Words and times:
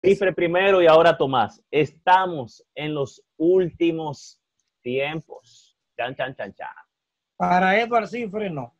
Cifre 0.00 0.32
primero 0.32 0.80
y 0.80 0.86
ahora 0.86 1.16
Tomás. 1.16 1.62
Estamos 1.70 2.64
en 2.74 2.94
los 2.94 3.22
últimos 3.36 4.40
tiempos. 4.82 5.76
Chan, 5.96 6.14
chan, 6.14 6.36
chan, 6.36 6.54
chan. 6.54 6.68
Para 7.36 7.80
Edward 7.80 8.06
Cifre, 8.06 8.48
no. 8.50 8.74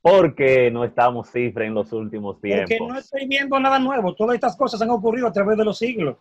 Porque 0.00 0.70
no 0.70 0.84
estamos 0.84 1.28
cifre 1.30 1.66
en 1.66 1.74
los 1.74 1.92
últimos 1.92 2.40
tiempos. 2.40 2.70
Porque 2.78 2.92
no 2.92 2.98
estoy 2.98 3.26
viendo 3.26 3.58
nada 3.58 3.78
nuevo. 3.78 4.14
Todas 4.14 4.36
estas 4.36 4.56
cosas 4.56 4.80
han 4.80 4.90
ocurrido 4.90 5.26
a 5.26 5.32
través 5.32 5.58
de 5.58 5.64
los 5.64 5.78
siglos. 5.78 6.16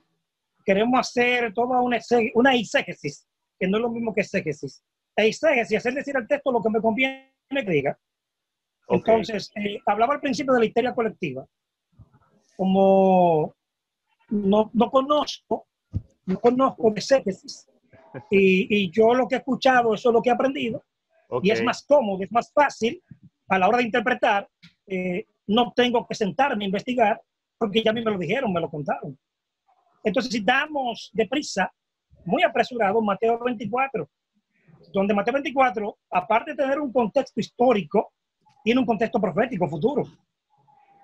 Queremos 0.65 0.99
hacer 0.99 1.53
toda 1.53 1.79
una, 1.79 1.99
una 2.33 2.55
exégesis, 2.55 3.27
que 3.57 3.67
no 3.67 3.77
es 3.77 3.83
lo 3.83 3.89
mismo 3.89 4.13
que 4.13 4.21
exégesis. 4.21 4.83
Exégesis, 5.15 5.77
hacer 5.77 5.93
decir 5.93 6.17
al 6.17 6.27
texto 6.27 6.51
lo 6.51 6.61
que 6.61 6.69
me 6.69 6.81
conviene 6.81 7.31
que 7.49 7.71
diga. 7.71 7.97
Entonces, 8.89 9.51
eh, 9.55 9.79
hablaba 9.85 10.15
al 10.15 10.21
principio 10.21 10.53
de 10.53 10.59
la 10.59 10.65
histeria 10.65 10.95
colectiva. 10.95 11.45
Como 12.55 13.55
no, 14.29 14.69
no 14.73 14.91
conozco, 14.91 15.67
no 16.25 16.39
conozco 16.39 16.91
de 16.91 16.99
exégesis. 16.99 17.67
Y, 18.31 18.83
y, 18.83 18.91
yo 18.91 19.13
lo 19.13 19.27
que 19.27 19.35
he 19.35 19.37
escuchado, 19.39 19.93
eso 19.93 20.09
es 20.09 20.13
lo 20.13 20.21
que 20.21 20.29
he 20.29 20.33
aprendido. 20.33 20.83
Y 21.43 21.51
es 21.51 21.63
más 21.63 21.83
cómodo, 21.85 22.23
es 22.23 22.31
más 22.31 22.51
fácil 22.53 23.03
a 23.49 23.59
la 23.59 23.67
hora 23.67 23.77
de 23.77 23.83
interpretar, 23.83 24.47
eh, 24.87 25.25
no 25.47 25.71
tengo 25.75 26.05
que 26.05 26.15
sentarme 26.15 26.65
a 26.65 26.67
investigar, 26.67 27.21
porque 27.57 27.81
ya 27.83 27.91
a 27.91 27.93
mí 27.93 28.03
me 28.03 28.11
lo 28.11 28.17
dijeron, 28.17 28.51
me 28.51 28.61
lo 28.61 28.69
contaron. 28.69 29.17
Entonces, 30.03 30.31
si 30.31 30.41
damos 30.41 31.09
deprisa, 31.13 31.71
muy 32.25 32.43
apresurado, 32.43 33.01
Mateo 33.01 33.39
24, 33.43 34.09
donde 34.93 35.13
Mateo 35.13 35.33
24, 35.33 35.97
aparte 36.11 36.51
de 36.51 36.57
tener 36.57 36.79
un 36.79 36.91
contexto 36.91 37.39
histórico, 37.39 38.13
tiene 38.63 38.79
un 38.79 38.85
contexto 38.85 39.19
profético 39.19 39.67
futuro, 39.67 40.03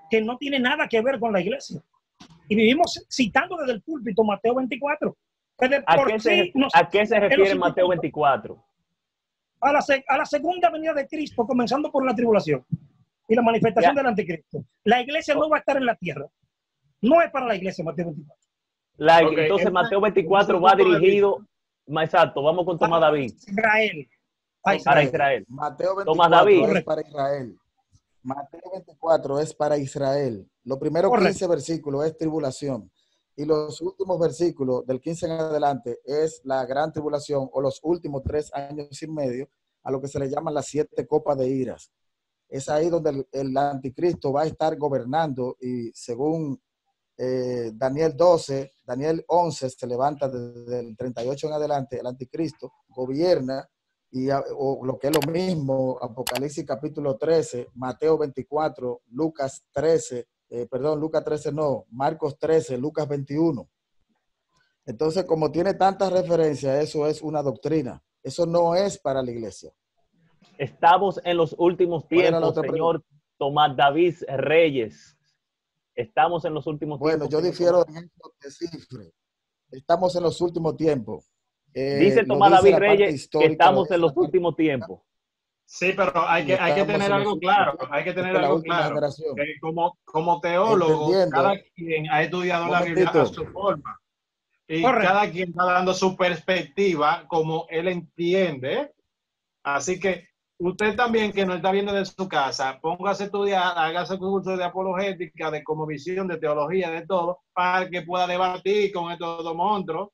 que 0.09 0.21
no 0.21 0.37
tiene 0.37 0.59
nada 0.59 0.87
que 0.87 1.01
ver 1.01 1.19
con 1.19 1.31
la 1.31 1.41
iglesia. 1.41 1.81
Y 2.47 2.55
vivimos 2.55 3.05
citando 3.09 3.57
desde 3.57 3.73
el 3.73 3.81
púlpito 3.81 4.23
Mateo 4.23 4.55
24. 4.55 5.15
¿A 5.85 6.05
qué, 6.05 6.19
se, 6.19 6.53
¿A 6.73 6.89
qué 6.89 7.05
se 7.05 7.19
refiere 7.19 7.55
Mateo 7.55 7.87
24? 7.87 8.63
a 9.63 9.71
la, 9.71 9.83
a 10.07 10.17
la 10.17 10.25
segunda 10.25 10.69
venida 10.69 10.93
de 10.93 11.07
Cristo, 11.07 11.45
comenzando 11.45 11.91
por 11.91 12.05
la 12.05 12.13
tribulación 12.13 12.65
y 13.27 13.35
la 13.35 13.41
manifestación 13.41 13.95
del 13.95 14.07
anticristo. 14.07 14.65
La 14.83 15.01
iglesia 15.01 15.33
no 15.35 15.49
va 15.49 15.57
a 15.57 15.59
estar 15.59 15.77
en 15.77 15.85
la 15.85 15.95
tierra. 15.95 16.27
No 17.01 17.21
es 17.21 17.31
para 17.31 17.47
la 17.47 17.55
iglesia 17.55 17.83
Mateo 17.83 18.07
24. 18.07 18.43
La, 18.97 19.19
entonces 19.19 19.71
Mateo 19.71 20.01
24 20.01 20.61
va 20.61 20.75
dirigido, 20.75 21.45
más 21.87 22.05
exacto, 22.05 22.43
vamos 22.43 22.65
con 22.65 22.77
Tomás 22.77 23.01
David. 23.01 23.33
Israel. 23.47 24.09
Para 24.61 25.03
Israel. 25.03 25.45
Mateo 25.47 25.95
24 25.95 26.37
David. 26.37 26.77
es 26.77 26.83
para 26.83 27.01
Israel. 27.01 27.57
Mateo 28.23 28.71
24 28.71 29.39
es 29.39 29.53
para 29.53 29.77
Israel. 29.77 30.49
Lo 30.63 30.79
primero 30.79 31.11
15 31.11 31.47
versículos 31.47 32.05
es 32.05 32.17
tribulación. 32.17 32.89
Y 33.35 33.45
los 33.45 33.81
últimos 33.81 34.19
versículos, 34.19 34.85
del 34.85 35.01
15 35.01 35.25
en 35.25 35.31
adelante, 35.33 35.99
es 36.05 36.41
la 36.43 36.65
gran 36.65 36.91
tribulación 36.91 37.49
o 37.51 37.61
los 37.61 37.79
últimos 37.83 38.23
tres 38.23 38.53
años 38.53 39.01
y 39.01 39.07
medio, 39.07 39.49
a 39.83 39.91
lo 39.91 39.99
que 39.99 40.07
se 40.07 40.19
le 40.19 40.29
llama 40.29 40.51
las 40.51 40.67
siete 40.67 41.05
copas 41.05 41.37
de 41.37 41.49
iras. 41.49 41.91
Es 42.47 42.69
ahí 42.69 42.89
donde 42.89 43.27
el, 43.31 43.57
anticristo 43.57 44.31
va 44.31 44.43
a 44.43 44.45
estar 44.45 44.77
gobernando 44.77 45.57
y 45.59 45.91
según 45.93 46.61
eh, 47.17 47.71
Daniel 47.73 48.15
12, 48.15 48.71
Daniel 48.85 49.25
11 49.27 49.69
se 49.69 49.87
levanta 49.87 50.29
desde 50.29 50.79
el 50.79 50.95
38 50.95 51.47
en 51.47 51.53
adelante, 51.53 51.99
el 51.99 52.07
anticristo 52.07 52.71
gobierna 52.87 53.67
y 54.15 54.29
o 54.29 54.85
lo 54.85 54.99
que 54.99 55.07
es 55.07 55.13
lo 55.13 55.31
mismo, 55.31 55.97
Apocalipsis 55.99 56.63
capítulo 56.67 57.17
13, 57.17 57.69
Mateo 57.73 58.15
24, 58.19 59.01
Lucas 59.07 59.65
13, 59.71 60.27
eh, 60.51 60.67
perdón, 60.69 60.99
Lucas 60.99 61.23
13 61.23 61.51
no, 61.51 61.85
Marcos 61.89 62.37
13, 62.37 62.77
Lucas 62.77 63.07
21. 63.07 63.67
Entonces, 64.85 65.23
como 65.23 65.51
tiene 65.51 65.73
tantas 65.73 66.13
referencias, 66.13 66.83
eso 66.83 67.07
es 67.07 67.23
una 67.23 67.41
doctrina. 67.41 68.03
Eso 68.21 68.45
no 68.45 68.75
es 68.75 68.99
para 68.99 69.23
la 69.23 69.31
iglesia. 69.31 69.73
Estamos 70.59 71.19
en 71.23 71.35
los 71.35 71.55
últimos 71.57 72.07
tiempos, 72.07 72.53
señor 72.53 73.03
Tomás 73.39 73.75
David 73.75 74.13
Reyes. 74.27 75.17
Estamos 75.95 76.45
en 76.45 76.53
los 76.53 76.67
últimos 76.67 76.99
tiempos. 76.99 77.17
Bueno, 77.17 77.31
yo 77.31 77.41
difiero 77.41 77.83
de 77.83 78.51
cifre. 78.51 79.11
Estamos 79.71 80.15
en 80.15 80.21
los 80.21 80.39
últimos 80.39 80.77
tiempos. 80.77 81.32
Eh, 81.73 81.97
dice 81.99 82.25
Tomás 82.25 82.51
David 82.51 82.75
Reyes 82.77 83.27
que 83.27 83.45
estamos 83.45 83.89
en 83.91 84.01
los 84.01 84.15
últimos 84.15 84.55
tiempos. 84.55 85.01
Sí, 85.65 85.93
pero 85.95 86.11
hay 86.27 86.45
que, 86.45 86.53
hay 86.53 86.75
que 86.75 86.85
tener 86.85 87.11
algo 87.11 87.39
claro, 87.39 87.77
hay 87.89 88.03
que 88.03 88.13
tener 88.13 88.35
algo 88.37 88.61
claro. 88.61 88.99
como, 89.59 89.97
como 90.03 90.39
teólogo, 90.39 91.11
cada 91.31 91.55
quien 91.73 92.09
ha 92.11 92.21
estudiado 92.21 92.67
la 92.67 92.83
Biblia 92.83 93.09
a 93.09 93.25
su 93.25 93.45
forma. 93.45 93.99
Y 94.67 94.81
cada 94.81 95.29
quien 95.29 95.49
está 95.49 95.65
dando 95.65 95.93
su 95.93 96.15
perspectiva 96.15 97.25
como 97.27 97.65
él 97.69 97.87
entiende. 97.87 98.91
Así 99.63 99.99
que 99.99 100.27
usted 100.57 100.95
también 100.95 101.31
que 101.31 101.45
no 101.45 101.55
está 101.55 101.71
viendo 101.71 101.93
de 101.93 102.05
su 102.05 102.27
casa, 102.27 102.79
póngase 102.81 103.23
a 103.23 103.25
estudiar, 103.25 103.73
hágase 103.77 104.17
curso 104.17 104.55
de 104.55 104.63
apologética, 104.63 105.51
de 105.51 105.63
como 105.63 105.85
visión, 105.85 106.27
de 106.27 106.37
teología, 106.37 106.91
de 106.91 107.05
todo, 107.05 107.39
para 107.53 107.89
que 107.89 108.01
pueda 108.03 108.27
debatir 108.27 108.91
con 108.93 109.11
estos 109.11 109.43
dos 109.43 109.55
monstruos. 109.55 110.09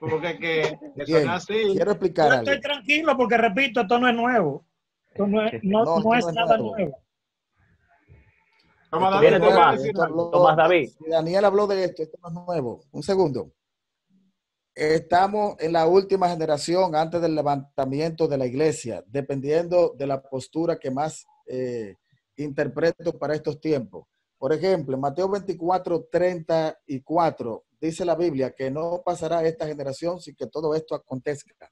Porque 0.00 0.38
que, 0.38 1.28
así. 1.28 1.54
Quiero 1.74 1.92
explicar. 1.92 2.28
Yo 2.28 2.38
estoy 2.38 2.60
tranquilo 2.60 3.16
porque, 3.16 3.36
repito, 3.36 3.82
esto 3.82 3.98
no 3.98 4.08
es 4.08 4.14
nuevo 4.14 4.64
no 5.18 5.46
es, 5.46 5.62
no, 5.62 6.14
es 6.14 6.26
nada 6.32 6.56
nuevo. 6.58 6.98
Tomás, 8.90 10.56
David. 10.56 10.90
Daniel 11.08 11.44
habló 11.44 11.66
de 11.66 11.84
esto, 11.84 12.02
esto 12.02 12.18
no 12.22 12.28
es 12.28 12.46
nuevo. 12.46 12.84
Un 12.90 13.02
segundo. 13.02 13.52
Estamos 14.74 15.56
en 15.58 15.72
la 15.72 15.86
última 15.86 16.28
generación 16.28 16.94
antes 16.96 17.20
del 17.20 17.34
levantamiento 17.34 18.26
de 18.26 18.38
la 18.38 18.46
iglesia, 18.46 19.04
dependiendo 19.06 19.94
de 19.96 20.06
la 20.06 20.22
postura 20.22 20.78
que 20.78 20.90
más 20.90 21.26
eh, 21.46 21.96
interpreto 22.36 23.16
para 23.18 23.34
estos 23.34 23.60
tiempos. 23.60 24.06
Por 24.38 24.52
ejemplo, 24.52 24.94
en 24.94 25.00
Mateo 25.00 25.28
24, 25.28 26.08
34, 26.10 27.64
dice 27.80 28.04
la 28.04 28.14
Biblia 28.14 28.52
que 28.52 28.70
no 28.70 29.02
pasará 29.04 29.44
esta 29.44 29.66
generación 29.66 30.20
sin 30.20 30.34
que 30.34 30.46
todo 30.46 30.74
esto 30.74 30.94
acontezca. 30.94 31.70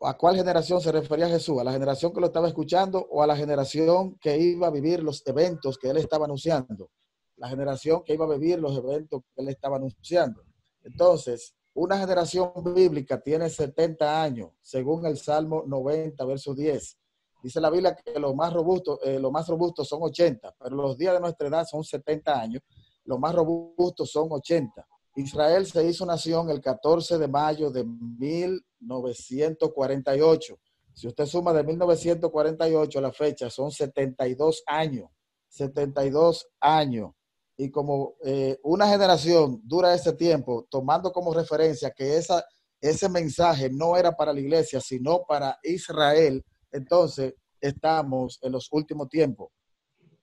¿A 0.00 0.16
cuál 0.18 0.36
generación 0.36 0.80
se 0.80 0.92
refería 0.92 1.28
Jesús? 1.28 1.58
¿A 1.58 1.64
la 1.64 1.72
generación 1.72 2.12
que 2.12 2.20
lo 2.20 2.26
estaba 2.26 2.48
escuchando 2.48 2.98
o 3.10 3.22
a 3.22 3.26
la 3.26 3.36
generación 3.36 4.18
que 4.20 4.36
iba 4.36 4.66
a 4.66 4.70
vivir 4.70 5.02
los 5.02 5.26
eventos 5.26 5.78
que 5.78 5.88
él 5.88 5.96
estaba 5.96 6.26
anunciando? 6.26 6.90
La 7.36 7.48
generación 7.48 8.02
que 8.04 8.12
iba 8.12 8.26
a 8.26 8.36
vivir 8.36 8.58
los 8.58 8.76
eventos 8.76 9.22
que 9.34 9.42
él 9.42 9.48
estaba 9.48 9.76
anunciando. 9.76 10.42
Entonces, 10.82 11.54
una 11.72 11.98
generación 11.98 12.52
bíblica 12.74 13.20
tiene 13.20 13.48
70 13.48 14.22
años, 14.22 14.50
según 14.60 15.06
el 15.06 15.16
Salmo 15.16 15.64
90, 15.66 16.24
verso 16.24 16.54
10. 16.54 16.98
Dice 17.42 17.60
la 17.60 17.70
Biblia 17.70 17.96
que 17.96 18.18
lo 18.18 18.34
más 18.34 18.52
robusto, 18.52 19.00
eh, 19.02 19.18
más 19.18 19.48
robusto 19.48 19.84
son 19.84 20.02
80, 20.02 20.54
pero 20.58 20.76
los 20.76 20.96
días 20.96 21.14
de 21.14 21.20
nuestra 21.20 21.48
edad 21.48 21.66
son 21.66 21.82
70 21.82 22.40
años, 22.40 22.62
los 23.04 23.18
más 23.18 23.34
robustos 23.34 24.10
son 24.10 24.28
80. 24.30 24.86
Israel 25.16 25.64
se 25.66 25.84
hizo 25.84 26.04
nación 26.04 26.50
el 26.50 26.60
14 26.60 27.18
de 27.18 27.28
mayo 27.28 27.70
de 27.70 27.84
1948. 27.84 30.58
Si 30.92 31.06
usted 31.06 31.26
suma 31.26 31.52
de 31.52 31.62
1948 31.64 32.98
a 32.98 33.02
la 33.02 33.12
fecha, 33.12 33.48
son 33.50 33.70
72 33.70 34.64
años. 34.66 35.08
72 35.48 36.48
años. 36.60 37.12
Y 37.56 37.70
como 37.70 38.16
eh, 38.24 38.58
una 38.64 38.88
generación 38.88 39.60
dura 39.64 39.94
ese 39.94 40.14
tiempo, 40.14 40.66
tomando 40.68 41.12
como 41.12 41.32
referencia 41.32 41.92
que 41.92 42.16
esa, 42.16 42.44
ese 42.80 43.08
mensaje 43.08 43.70
no 43.70 43.96
era 43.96 44.10
para 44.12 44.32
la 44.32 44.40
iglesia, 44.40 44.80
sino 44.80 45.22
para 45.22 45.56
Israel, 45.62 46.44
entonces 46.72 47.34
estamos 47.60 48.40
en 48.42 48.50
los 48.50 48.66
últimos 48.72 49.08
tiempos. 49.08 49.52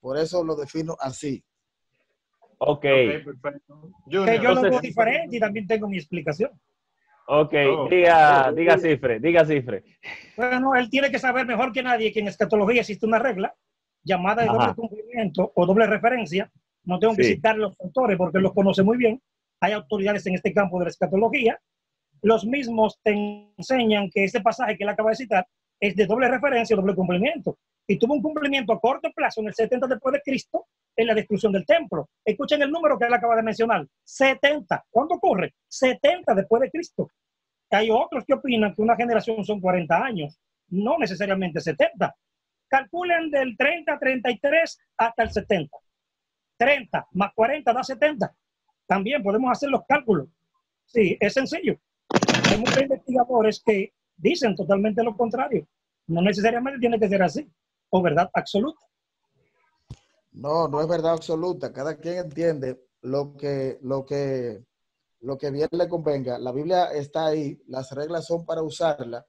Por 0.01 0.17
eso 0.17 0.43
lo 0.43 0.55
defino 0.55 0.97
así. 0.99 1.41
Ok. 2.63 2.81
perfecto. 2.81 3.89
yo 4.05 4.23
lo 4.53 4.61
veo 4.61 4.79
diferente 4.79 5.37
y 5.37 5.39
también 5.39 5.65
tengo 5.65 5.87
mi 5.89 5.97
explicación. 5.97 6.51
Ok, 7.27 7.53
oh. 7.75 7.87
diga, 7.89 8.51
diga 8.51 8.77
cifre, 8.77 9.19
diga 9.19 9.45
cifre. 9.45 9.83
Bueno, 10.37 10.75
él 10.75 10.87
tiene 10.89 11.09
que 11.09 11.17
saber 11.17 11.47
mejor 11.47 11.71
que 11.71 11.81
nadie 11.81 12.11
que 12.11 12.19
en 12.19 12.27
escatología 12.27 12.81
existe 12.81 13.05
una 13.07 13.17
regla 13.17 13.55
llamada 14.03 14.43
de 14.43 14.49
doble 14.49 14.75
cumplimiento 14.75 15.51
o 15.55 15.65
doble 15.65 15.87
referencia. 15.87 16.51
No 16.83 16.99
tengo 16.99 17.15
que 17.15 17.23
citar 17.23 17.57
los 17.57 17.75
autores 17.79 18.17
porque 18.17 18.39
los 18.39 18.53
conoce 18.53 18.83
muy 18.83 18.97
bien. 18.97 19.19
Hay 19.59 19.71
autoridades 19.73 20.27
en 20.27 20.35
este 20.35 20.53
campo 20.53 20.77
de 20.77 20.85
la 20.85 20.91
escatología. 20.91 21.59
Los 22.21 22.45
mismos 22.45 22.99
te 23.01 23.11
enseñan 23.57 24.09
que 24.11 24.25
ese 24.25 24.41
pasaje 24.41 24.77
que 24.77 24.83
él 24.83 24.89
acaba 24.89 25.09
de 25.09 25.15
citar 25.15 25.47
es 25.79 25.95
de 25.95 26.05
doble 26.05 26.27
referencia 26.27 26.75
o 26.75 26.79
doble 26.79 26.93
cumplimiento. 26.93 27.57
Y 27.91 27.99
tuvo 27.99 28.13
un 28.13 28.21
cumplimiento 28.21 28.71
a 28.71 28.79
corto 28.79 29.11
plazo 29.11 29.41
en 29.41 29.47
el 29.47 29.53
70 29.53 29.85
después 29.85 30.13
de 30.13 30.21
Cristo 30.21 30.67
en 30.95 31.07
la 31.07 31.13
destrucción 31.13 31.51
del 31.51 31.65
templo. 31.65 32.09
Escuchen 32.23 32.61
el 32.61 32.71
número 32.71 32.97
que 32.97 33.03
él 33.03 33.13
acaba 33.13 33.35
de 33.35 33.43
mencionar, 33.43 33.85
70. 34.01 34.85
¿Cuándo 34.89 35.15
ocurre? 35.15 35.55
70 35.67 36.33
después 36.33 36.61
de 36.61 36.71
Cristo. 36.71 37.11
Hay 37.69 37.89
otros 37.91 38.23
que 38.25 38.33
opinan 38.33 38.73
que 38.73 38.81
una 38.81 38.95
generación 38.95 39.43
son 39.43 39.59
40 39.59 40.05
años, 40.05 40.39
no 40.69 40.97
necesariamente 40.99 41.59
70. 41.59 42.15
Calculen 42.69 43.29
del 43.29 43.57
30, 43.57 43.99
33 43.99 44.79
hasta 44.95 45.23
el 45.23 45.31
70. 45.31 45.77
30 46.55 47.07
más 47.11 47.33
40 47.35 47.73
da 47.73 47.83
70. 47.83 48.33
También 48.87 49.21
podemos 49.21 49.51
hacer 49.51 49.69
los 49.69 49.83
cálculos. 49.85 50.29
Sí, 50.85 51.17
es 51.19 51.33
sencillo. 51.33 51.77
Hay 52.49 52.57
muchos 52.57 52.83
investigadores 52.83 53.61
que 53.65 53.91
dicen 54.15 54.55
totalmente 54.55 55.03
lo 55.03 55.17
contrario. 55.17 55.67
No 56.07 56.21
necesariamente 56.21 56.79
tiene 56.79 56.97
que 56.97 57.09
ser 57.09 57.21
así, 57.23 57.51
o 57.91 58.01
verdad 58.01 58.29
absoluta. 58.33 58.85
No, 60.33 60.67
no 60.67 60.81
es 60.81 60.87
verdad 60.87 61.13
absoluta. 61.13 61.71
Cada 61.71 61.95
quien 61.97 62.17
entiende 62.17 62.83
lo 63.01 63.35
que, 63.35 63.77
lo 63.81 64.05
que, 64.05 64.65
lo 65.19 65.37
que 65.37 65.51
bien 65.51 65.69
le 65.71 65.87
convenga. 65.87 66.39
La 66.39 66.51
Biblia 66.51 66.85
está 66.85 67.27
ahí, 67.27 67.61
las 67.67 67.91
reglas 67.91 68.25
son 68.25 68.45
para 68.45 68.63
usarla. 68.63 69.25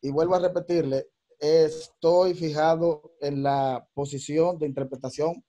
Y 0.00 0.10
vuelvo 0.10 0.34
a 0.34 0.40
repetirle, 0.40 1.08
estoy 1.38 2.34
fijado 2.34 3.14
en 3.20 3.42
la 3.42 3.86
posición 3.94 4.58
de 4.58 4.66
interpretación 4.66 5.44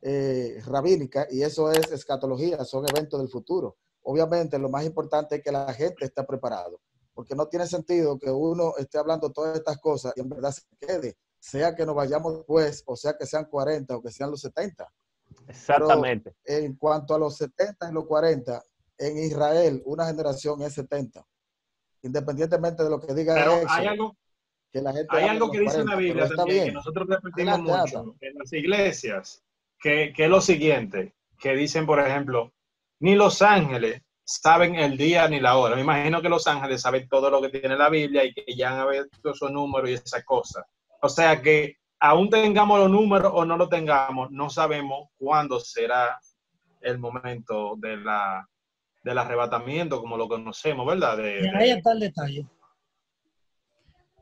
eh, 0.00 0.60
rabínica 0.66 1.28
y 1.30 1.42
eso 1.42 1.70
es 1.70 1.92
escatología, 1.92 2.64
son 2.64 2.84
eventos 2.88 3.20
del 3.20 3.28
futuro. 3.28 3.76
Obviamente 4.02 4.58
lo 4.58 4.68
más 4.68 4.84
importante 4.84 5.36
es 5.36 5.42
que 5.42 5.52
la 5.52 5.72
gente 5.72 6.04
esté 6.04 6.24
preparado, 6.24 6.80
porque 7.14 7.36
no 7.36 7.46
tiene 7.46 7.66
sentido 7.66 8.18
que 8.18 8.30
uno 8.30 8.74
esté 8.78 8.98
hablando 8.98 9.30
todas 9.30 9.56
estas 9.56 9.78
cosas 9.78 10.12
y 10.16 10.20
en 10.20 10.28
verdad 10.28 10.50
se 10.50 10.62
quede, 10.80 11.16
sea 11.42 11.74
que 11.74 11.84
nos 11.84 11.96
vayamos 11.96 12.36
después, 12.38 12.84
o 12.86 12.94
sea 12.94 13.16
que 13.18 13.26
sean 13.26 13.46
40 13.46 13.96
o 13.96 14.02
que 14.02 14.12
sean 14.12 14.30
los 14.30 14.40
70. 14.40 14.88
Exactamente. 15.48 16.34
en 16.44 16.76
cuanto 16.76 17.14
a 17.14 17.18
los 17.18 17.36
70 17.36 17.90
y 17.90 17.92
los 17.92 18.06
40, 18.06 18.62
en 18.98 19.18
Israel 19.18 19.82
una 19.84 20.06
generación 20.06 20.62
es 20.62 20.74
70. 20.74 21.26
Independientemente 22.02 22.84
de 22.84 22.90
lo 22.90 23.00
que 23.00 23.12
diga 23.12 23.34
Pero 23.34 23.60
hay 23.68 23.86
algo, 23.86 24.16
que 24.70 24.82
la 24.82 24.92
gente 24.92 25.08
hay 25.10 25.28
algo 25.28 25.50
que 25.50 25.60
dice 25.60 25.80
en 25.80 25.86
la 25.86 25.96
Biblia 25.96 26.28
también, 26.28 26.66
que 26.66 26.72
nosotros 26.72 27.08
repetimos 27.08 27.60
mucho 27.60 28.14
en 28.20 28.38
las 28.38 28.52
iglesias, 28.52 29.42
que, 29.80 30.12
que 30.14 30.24
es 30.24 30.30
lo 30.30 30.40
siguiente, 30.40 31.12
que 31.40 31.56
dicen, 31.56 31.86
por 31.86 31.98
ejemplo, 31.98 32.52
ni 33.00 33.16
los 33.16 33.42
ángeles 33.42 34.00
saben 34.24 34.76
el 34.76 34.96
día 34.96 35.26
ni 35.26 35.40
la 35.40 35.56
hora. 35.56 35.74
Me 35.74 35.82
imagino 35.82 36.22
que 36.22 36.28
los 36.28 36.46
ángeles 36.46 36.82
saben 36.82 37.08
todo 37.08 37.30
lo 37.30 37.42
que 37.42 37.48
tiene 37.48 37.76
la 37.76 37.88
Biblia 37.88 38.24
y 38.24 38.32
que 38.32 38.44
ya 38.54 38.80
han 38.80 38.88
visto 39.10 39.30
esos 39.30 39.50
números 39.50 39.90
y 39.90 39.94
esas 39.94 40.24
cosas. 40.24 40.64
O 41.02 41.08
sea 41.08 41.42
que 41.42 41.78
aún 41.98 42.30
tengamos 42.30 42.78
los 42.78 42.90
números 42.90 43.32
o 43.34 43.44
no 43.44 43.56
lo 43.56 43.68
tengamos, 43.68 44.30
no 44.30 44.48
sabemos 44.48 45.08
cuándo 45.18 45.58
será 45.58 46.18
el 46.80 46.98
momento 46.98 47.74
de 47.76 47.96
la, 47.96 48.48
del 49.02 49.18
arrebatamiento 49.18 50.00
como 50.00 50.16
lo 50.16 50.28
conocemos, 50.28 50.86
¿verdad? 50.86 51.18
ahí 51.56 51.70
está 51.70 51.92
el 51.92 52.00
detalle. 52.00 52.46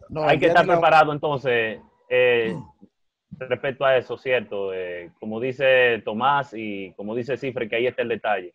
No, 0.09 0.25
hay 0.25 0.39
que 0.39 0.47
estar 0.47 0.67
preparado 0.67 1.13
entonces 1.13 1.81
eh, 2.09 2.57
respecto 3.39 3.85
a 3.85 3.99
eso, 3.99 4.17
¿cierto? 4.17 4.73
Eh, 4.73 5.13
como 5.21 5.39
dice 5.39 6.01
Tomás 6.03 6.55
y 6.55 6.93
como 6.95 7.15
dice 7.15 7.37
Cifre, 7.37 7.69
que 7.69 7.77
ahí 7.77 7.87
está 7.87 8.01
el 8.01 8.09
detalle. 8.09 8.55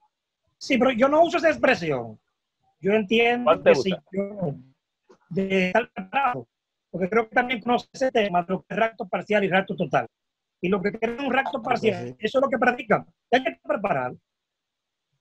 Sí, 0.58 0.80
pero 0.80 0.92
yo 0.92 1.08
no 1.08 1.22
uso 1.22 1.38
esa 1.38 1.50
expresión. 1.50 2.20
Yo 2.82 2.92
entiendo 2.92 3.64
que 3.64 3.76
si 3.76 3.92
yo 3.92 4.56
de 5.30 5.68
estar 5.68 5.90
preparado, 5.92 6.48
porque 6.96 7.10
creo 7.10 7.28
que 7.28 7.36
también 7.36 7.60
conoce 7.60 7.90
ese 7.92 8.10
tema 8.10 8.42
de 8.44 8.54
lo 8.54 8.60
que 8.62 8.68
es 8.70 8.78
rapto 8.78 9.06
parcial 9.06 9.44
y 9.44 9.50
rapto 9.50 9.76
total. 9.76 10.08
Y 10.62 10.70
lo 10.70 10.82
que 10.82 10.98
es 11.02 11.20
un 11.20 11.30
rapto 11.30 11.62
parcial, 11.62 12.16
eso 12.18 12.38
es 12.38 12.42
lo 12.42 12.48
que 12.48 12.58
predican. 12.58 13.06
Hay 13.34 13.44
que 13.44 13.50
estar 13.50 13.70
preparado. 13.70 14.18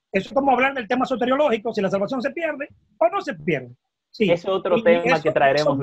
Eso 0.09 0.29
es 0.29 0.33
como 0.33 0.51
hablar 0.53 0.73
del 0.73 0.87
tema 0.87 1.05
soteriológico, 1.05 1.73
si 1.73 1.81
la 1.81 1.89
salvación 1.89 2.21
se 2.21 2.31
pierde 2.31 2.69
o 2.97 3.09
no 3.09 3.19
se 3.19 3.33
pierde. 3.33 3.75
Sí. 4.09 4.23
Ese 4.23 4.33
es 4.33 4.45
otro 4.47 4.81
tema 4.81 5.21
que 5.21 5.31
traeremos. 5.33 5.77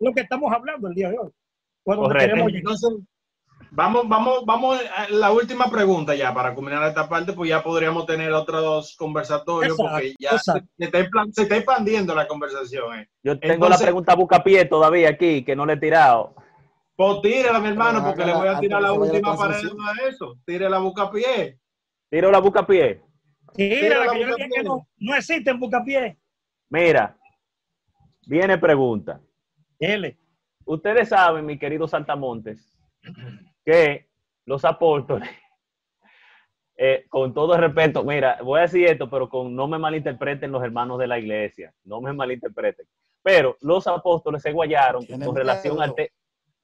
lo 0.00 0.12
que 0.12 0.22
estamos 0.22 0.52
hablando 0.52 0.88
el 0.88 0.94
día 0.96 1.10
de 1.10 1.18
hoy. 1.20 1.30
Vamos, 3.70 4.08
vamos, 4.08 4.44
vamos 4.46 4.80
a 4.96 5.08
la 5.10 5.32
última 5.32 5.70
pregunta 5.70 6.14
ya 6.14 6.32
para 6.32 6.54
culminar 6.54 6.86
esta 6.88 7.08
parte, 7.08 7.32
pues 7.32 7.50
ya 7.50 7.62
podríamos 7.62 8.06
tener 8.06 8.32
otros 8.32 8.96
conversatorios 8.96 9.76
porque 9.76 10.14
ya 10.18 10.38
se, 10.38 10.62
está, 10.78 11.56
expandiendo 11.56 12.14
la 12.14 12.26
conversación. 12.26 13.00
Eh. 13.00 13.08
Yo 13.22 13.38
tengo 13.38 13.68
la 13.68 13.78
pregunta 13.78 14.14
bucapié 14.14 14.64
todavía 14.64 15.10
aquí, 15.10 15.44
que 15.44 15.56
no 15.56 15.66
le 15.66 15.74
he 15.74 15.78
tirado. 15.78 16.34
Pues 16.96 17.20
tírala, 17.20 17.60
mi 17.60 17.68
hermano, 17.68 18.02
porque 18.02 18.24
le 18.24 18.32
voy 18.32 18.48
a 18.48 18.58
tirar 18.58 18.80
la 18.80 18.92
última 18.92 19.36
pared 19.36 19.60
de 19.60 20.08
eso. 20.08 20.38
Tire 20.46 20.70
la 20.70 20.78
bucapié. 20.78 21.58
Tiro 22.08 22.30
la 22.30 22.38
bucapié. 22.38 23.02
Tírala, 23.54 24.12
que 24.12 24.20
yo 24.20 24.36
que 24.36 24.62
no, 24.62 24.88
no 24.98 25.14
existen 25.14 25.60
bucapié. 25.60 26.18
Mira, 26.70 27.16
viene 28.26 28.56
pregunta. 28.56 29.20
L. 29.78 30.16
Ustedes 30.64 31.10
saben, 31.10 31.44
mi 31.44 31.58
querido 31.58 31.86
Santamontes, 31.86 32.76
que 33.66 34.06
los 34.46 34.64
apóstoles, 34.64 35.28
eh, 36.76 37.04
con 37.08 37.34
todo 37.34 37.58
respeto, 37.58 38.04
mira, 38.04 38.38
voy 38.42 38.60
a 38.60 38.62
decir 38.62 38.86
esto, 38.86 39.10
pero 39.10 39.28
con 39.28 39.54
no 39.54 39.66
me 39.66 39.78
malinterpreten 39.78 40.52
los 40.52 40.62
hermanos 40.62 40.98
de 41.00 41.08
la 41.08 41.18
iglesia, 41.18 41.74
no 41.84 42.00
me 42.00 42.12
malinterpreten, 42.12 42.86
pero 43.22 43.56
los 43.60 43.86
apóstoles 43.88 44.40
se 44.40 44.52
guayaron 44.52 45.04
con 45.04 45.36
relación 45.36 45.82
al... 45.82 45.94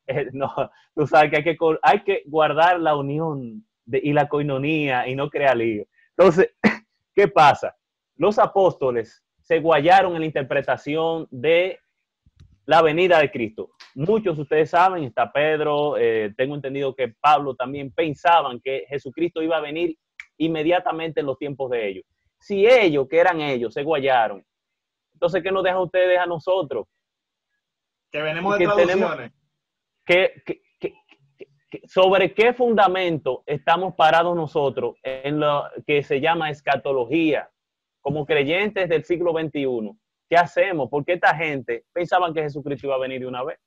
Eh, 0.09 0.31
no, 0.33 0.53
tú 0.97 1.07
sabes 1.07 1.31
que 1.31 1.37
hay 1.37 1.45
que, 1.45 1.57
hay 1.81 2.03
que 2.03 2.23
guardar 2.27 2.81
la 2.81 2.97
unión 2.97 3.65
y 3.87 4.13
la 4.13 4.29
coinonía 4.29 5.07
y 5.07 5.15
no 5.15 5.31
crear 5.31 5.57
lío. 5.57 5.85
Entonces, 6.17 6.53
¿qué 7.15 7.29
pasa? 7.29 7.77
Los 8.17 8.37
apóstoles 8.41 9.23
se 9.43 9.61
guayaron 9.61 10.15
en 10.15 10.23
la 10.23 10.27
interpretación 10.27 11.29
de 11.31 11.79
la 12.67 12.83
venida 12.83 13.19
de 13.19 13.31
Cristo. 13.31 13.71
Muchos 13.95 14.39
ustedes 14.39 14.71
saben, 14.71 15.05
está 15.05 15.33
Pedro, 15.33 15.97
eh, 15.99 16.33
tengo 16.37 16.55
entendido 16.55 16.95
que 16.95 17.09
Pablo 17.09 17.55
también 17.55 17.93
pensaban 17.93 18.61
que 18.61 18.85
Jesucristo 18.89 19.43
iba 19.43 19.57
a 19.57 19.61
venir 19.61 19.97
inmediatamente 20.39 21.21
en 21.21 21.27
los 21.27 21.39
tiempos 21.39 21.71
de 21.71 21.89
ellos. 21.89 22.05
Si 22.39 22.67
ellos, 22.67 23.07
que 23.09 23.19
eran 23.19 23.41
ellos, 23.41 23.75
se 23.75 23.83
guayaron, 23.83 24.45
entonces, 25.23 25.43
¿qué 25.45 25.53
nos 25.53 25.63
deja 25.63 25.81
ustedes 25.81 26.19
a 26.19 26.27
nosotros? 26.27 26.87
Que 28.11 28.23
venimos 28.23 28.59
de 28.59 28.65
traducciones. 28.65 29.33
¿Sobre 31.87 32.35
qué 32.35 32.53
fundamento 32.53 33.45
estamos 33.47 33.95
parados 33.95 34.35
nosotros 34.35 34.97
en 35.05 35.39
lo 35.39 35.65
que 35.87 36.03
se 36.03 36.21
llama 36.21 36.51
escatología 36.51 37.49
como 38.01 38.27
creyentes 38.27 38.89
del 38.89 39.05
siglo 39.05 39.33
XXI? 39.33 39.97
¿Qué 40.33 40.39
hacemos? 40.39 40.89
Porque 40.89 41.13
esta 41.13 41.37
gente 41.37 41.85
pensaban 41.93 42.33
que 42.33 42.41
Jesucristo 42.41 42.87
iba 42.87 42.95
a 42.95 43.01
venir 43.01 43.21
de 43.21 43.27
una 43.27 43.45
vez. 43.45 43.59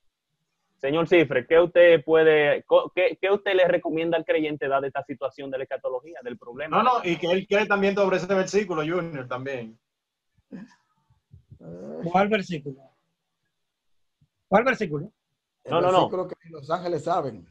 Señor 0.78 1.08
Cifre, 1.08 1.46
¿qué 1.46 1.60
usted 1.60 2.04
puede, 2.04 2.66
qué, 2.96 3.32
usted 3.32 3.54
le 3.54 3.68
recomienda 3.68 4.18
al 4.18 4.26
creyente 4.26 4.68
dada 4.68 4.88
esta 4.88 5.04
situación 5.04 5.52
de 5.52 5.60
la 5.60 5.66
escatología, 5.66 6.22
del 6.24 6.40
problema? 6.40 6.76
No, 6.76 6.82
no, 6.82 6.92
y 7.04 7.18
que 7.18 7.28
él 7.28 7.46
quiere 7.46 7.68
también 7.68 7.94
sobre 7.94 8.18
ese 8.18 8.34
versículo, 8.34 8.82
Junior, 8.82 9.28
también. 9.28 9.78
¿Cuál 12.12 12.30
versículo? 12.30 12.82
¿Cuál 14.48 14.64
versículo? 14.64 15.12
no, 15.66 15.82
no, 15.82 15.92
no. 15.92 16.10
Creo 16.10 16.28
que 16.28 16.36
los 16.50 16.68
ángeles 16.72 17.04
saben, 17.04 17.48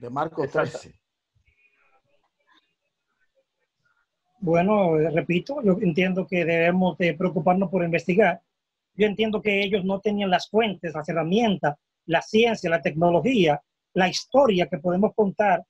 de 0.00 0.10
Marcos 0.10 0.50
13. 0.50 0.98
Bueno, 4.40 4.98
repito, 5.14 5.62
yo 5.62 5.78
entiendo 5.80 6.26
que 6.26 6.44
debemos 6.44 6.98
de 6.98 7.14
preocuparnos 7.14 7.70
por 7.70 7.84
investigar 7.84 8.42
yo 8.98 9.06
entiendo 9.06 9.40
que 9.40 9.62
ellos 9.62 9.84
no 9.84 10.00
tenían 10.00 10.28
las 10.28 10.50
fuentes, 10.50 10.92
las 10.92 11.08
herramientas, 11.08 11.76
la 12.06 12.20
ciencia, 12.20 12.68
la 12.68 12.82
tecnología, 12.82 13.62
la 13.94 14.08
historia 14.08 14.66
que 14.66 14.78
podemos 14.78 15.14
contar, 15.14 15.64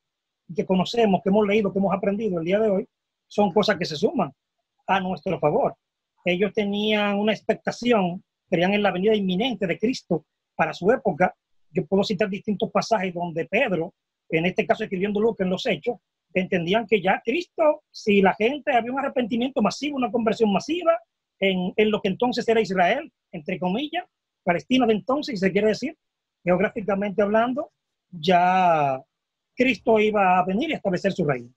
que 0.54 0.64
conocemos, 0.64 1.20
que 1.22 1.28
hemos 1.28 1.46
leído, 1.46 1.70
que 1.70 1.78
hemos 1.78 1.94
aprendido 1.94 2.38
el 2.38 2.46
día 2.46 2.58
de 2.58 2.70
hoy, 2.70 2.88
son 3.26 3.52
cosas 3.52 3.76
que 3.76 3.84
se 3.84 3.96
suman 3.96 4.32
a 4.86 5.00
nuestro 5.00 5.38
favor. 5.38 5.76
Ellos 6.24 6.54
tenían 6.54 7.18
una 7.18 7.34
expectación, 7.34 8.24
creían 8.48 8.72
en 8.72 8.82
la 8.82 8.92
venida 8.92 9.14
inminente 9.14 9.66
de 9.66 9.78
Cristo 9.78 10.24
para 10.56 10.72
su 10.72 10.90
época. 10.90 11.34
Yo 11.70 11.84
puedo 11.84 12.04
citar 12.04 12.30
distintos 12.30 12.70
pasajes 12.70 13.12
donde 13.12 13.44
Pedro, 13.44 13.92
en 14.30 14.46
este 14.46 14.66
caso 14.66 14.84
escribiendo 14.84 15.20
Lucas 15.20 15.44
en 15.44 15.50
los 15.50 15.66
Hechos, 15.66 15.98
entendían 16.32 16.86
que 16.86 17.02
ya 17.02 17.20
Cristo, 17.22 17.82
si 17.90 18.22
la 18.22 18.34
gente 18.34 18.74
había 18.74 18.90
un 18.90 18.98
arrepentimiento 18.98 19.60
masivo, 19.60 19.98
una 19.98 20.10
conversión 20.10 20.50
masiva, 20.50 20.98
en, 21.40 21.72
en, 21.76 21.90
lo 21.90 22.00
que 22.00 22.08
entonces 22.08 22.48
era 22.48 22.60
Israel, 22.60 23.12
entre 23.32 23.58
comillas, 23.58 24.04
Palestina 24.42 24.86
de 24.86 24.94
entonces, 24.94 25.38
si 25.38 25.46
se 25.46 25.52
quiere 25.52 25.68
decir, 25.68 25.96
geográficamente 26.42 27.22
hablando, 27.22 27.70
ya 28.10 29.02
Cristo 29.54 29.98
iba 29.98 30.38
a 30.38 30.44
venir 30.44 30.70
y 30.70 30.74
establecer 30.74 31.12
su 31.12 31.24
reino. 31.26 31.50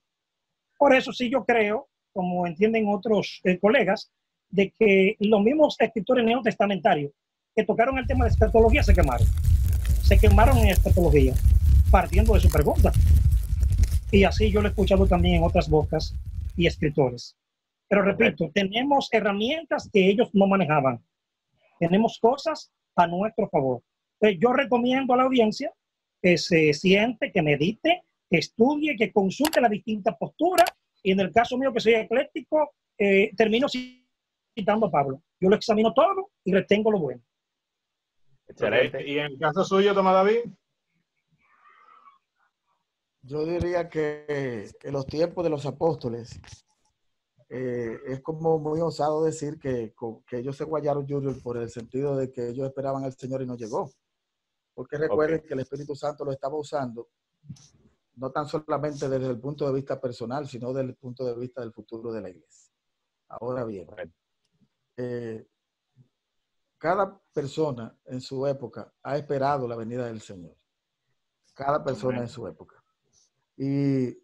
Por 0.76 0.94
eso 0.94 1.12
sí 1.12 1.30
yo 1.30 1.44
creo, 1.44 1.88
como 2.12 2.46
entienden 2.46 2.88
otros 2.88 3.40
eh, 3.44 3.58
colegas, 3.58 4.10
de 4.50 4.74
que 4.78 5.16
los 5.20 5.42
mismos 5.42 5.76
escritores 5.78 6.24
neotestamentarios 6.24 7.12
que 7.54 7.64
tocaron 7.64 7.98
el 7.98 8.06
tema 8.06 8.24
de 8.24 8.30
escatología 8.30 8.82
se 8.82 8.94
quemaron. 8.94 9.26
Se 10.02 10.18
quemaron 10.18 10.58
en 10.58 10.68
escatología, 10.68 11.34
partiendo 11.90 12.34
de 12.34 12.40
su 12.40 12.50
pregunta. 12.50 12.92
Y 14.10 14.24
así 14.24 14.50
yo 14.50 14.60
lo 14.60 14.68
he 14.68 14.70
escuchado 14.70 15.06
también 15.06 15.36
en 15.36 15.44
otras 15.44 15.70
bocas 15.70 16.14
y 16.56 16.66
escritores. 16.66 17.36
Pero 17.92 18.04
repito, 18.04 18.50
tenemos 18.54 19.10
herramientas 19.12 19.90
que 19.92 20.08
ellos 20.08 20.30
no 20.32 20.46
manejaban. 20.46 21.04
Tenemos 21.78 22.18
cosas 22.18 22.72
a 22.96 23.06
nuestro 23.06 23.50
favor. 23.50 23.82
yo 24.38 24.54
recomiendo 24.54 25.12
a 25.12 25.18
la 25.18 25.24
audiencia 25.24 25.70
que 26.22 26.38
se 26.38 26.72
siente, 26.72 27.30
que 27.30 27.42
medite, 27.42 28.04
que 28.30 28.38
estudie, 28.38 28.96
que 28.96 29.12
consulte 29.12 29.60
las 29.60 29.70
distintas 29.70 30.16
posturas 30.16 30.72
Y 31.02 31.12
en 31.12 31.20
el 31.20 31.32
caso 31.32 31.58
mío, 31.58 31.70
que 31.70 31.80
soy 31.80 31.96
ecléctico, 31.96 32.72
eh, 32.96 33.30
termino 33.36 33.66
citando 33.68 34.86
a 34.86 34.90
Pablo. 34.90 35.22
Yo 35.38 35.50
lo 35.50 35.56
examino 35.56 35.92
todo 35.92 36.30
y 36.44 36.52
retengo 36.54 36.90
lo 36.90 36.98
bueno. 36.98 37.22
Excelente. 38.48 39.06
¿Y 39.06 39.18
en 39.18 39.32
el 39.32 39.38
caso 39.38 39.64
suyo, 39.64 39.92
Tomás 39.92 40.14
David? 40.14 40.50
Yo 43.20 43.44
diría 43.44 43.90
que 43.90 44.70
en 44.82 44.92
los 44.94 45.04
tiempos 45.04 45.44
de 45.44 45.50
los 45.50 45.66
apóstoles 45.66 46.40
eh, 47.54 48.00
es 48.06 48.22
como 48.22 48.58
muy 48.58 48.80
osado 48.80 49.22
decir 49.22 49.58
que, 49.58 49.94
que 50.26 50.38
ellos 50.38 50.56
se 50.56 50.64
guayaron 50.64 51.06
Junior 51.06 51.34
por 51.42 51.58
el 51.58 51.68
sentido 51.68 52.16
de 52.16 52.32
que 52.32 52.48
ellos 52.48 52.66
esperaban 52.66 53.04
al 53.04 53.12
Señor 53.12 53.42
y 53.42 53.46
no 53.46 53.56
llegó. 53.56 53.90
Porque 54.72 54.96
recuerden 54.96 55.42
que 55.46 55.52
el 55.52 55.60
Espíritu 55.60 55.94
Santo 55.94 56.24
lo 56.24 56.32
estaba 56.32 56.56
usando 56.56 57.10
no 58.14 58.30
tan 58.30 58.48
solamente 58.48 59.06
desde 59.06 59.28
el 59.28 59.38
punto 59.38 59.66
de 59.66 59.74
vista 59.74 60.00
personal, 60.00 60.48
sino 60.48 60.72
desde 60.72 60.88
el 60.88 60.96
punto 60.96 61.26
de 61.26 61.38
vista 61.38 61.60
del 61.60 61.74
futuro 61.74 62.10
de 62.10 62.22
la 62.22 62.30
iglesia. 62.30 62.72
Ahora 63.28 63.64
bien, 63.64 63.86
eh, 64.96 65.46
cada 66.78 67.20
persona 67.34 67.94
en 68.06 68.22
su 68.22 68.46
época 68.46 68.94
ha 69.02 69.18
esperado 69.18 69.68
la 69.68 69.76
venida 69.76 70.06
del 70.06 70.22
Señor. 70.22 70.56
Cada 71.52 71.84
persona 71.84 72.20
en 72.20 72.28
su 72.28 72.46
época. 72.46 72.82
Y 73.58 74.16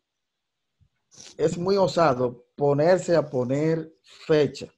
es 1.36 1.58
muy 1.58 1.76
osado 1.76 2.46
ponerse 2.56 3.16
a 3.16 3.28
poner 3.28 3.92
fecha, 4.02 4.72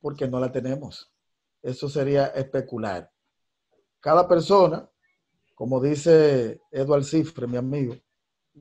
porque 0.00 0.28
no 0.28 0.40
la 0.40 0.50
tenemos. 0.50 1.12
Eso 1.62 1.88
sería 1.88 2.26
especular. 2.26 3.10
Cada 4.00 4.28
persona, 4.28 4.88
como 5.54 5.80
dice 5.80 6.60
Edward 6.70 7.04
Cifre, 7.04 7.46
mi 7.46 7.56
amigo, 7.56 7.96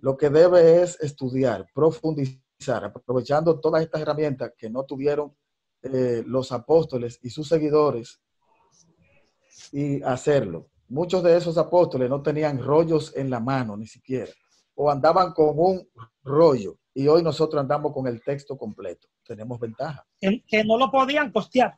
lo 0.02 0.18
que 0.18 0.30
debe 0.30 0.82
es 0.82 1.00
estudiar, 1.02 1.68
profundizar, 1.74 2.84
aprovechando 2.84 3.60
todas 3.60 3.84
estas 3.84 4.02
herramientas 4.02 4.52
que 4.58 4.70
no 4.70 4.84
tuvieron 4.86 5.36
eh, 5.82 6.24
los 6.26 6.52
apóstoles 6.52 7.20
y 7.22 7.30
sus 7.30 7.48
seguidores 7.48 8.20
y 9.72 10.02
hacerlo. 10.04 10.70
Muchos 10.88 11.24
de 11.24 11.38
esos 11.38 11.58
apóstoles 11.58 12.10
no 12.10 12.22
tenían 12.22 12.62
rollos 12.64 13.16
en 13.16 13.30
la 13.30 13.40
mano 13.40 13.78
ni 13.78 13.88
siquiera, 13.88 14.32
o 14.76 14.90
andaban 14.92 15.34
con 15.34 15.54
un 15.58 15.90
rollo, 16.24 16.78
y 16.94 17.08
hoy 17.08 17.24
nosotros 17.24 17.60
andamos 17.60 17.94
con 17.94 18.08
el 18.08 18.22
texto 18.24 18.58
completo. 18.58 19.08
Tenemos 19.26 19.60
ventaja. 19.60 20.06
que 20.20 20.64
no 20.64 20.78
lo 20.78 20.92
podían 20.92 21.32
costear. 21.32 21.78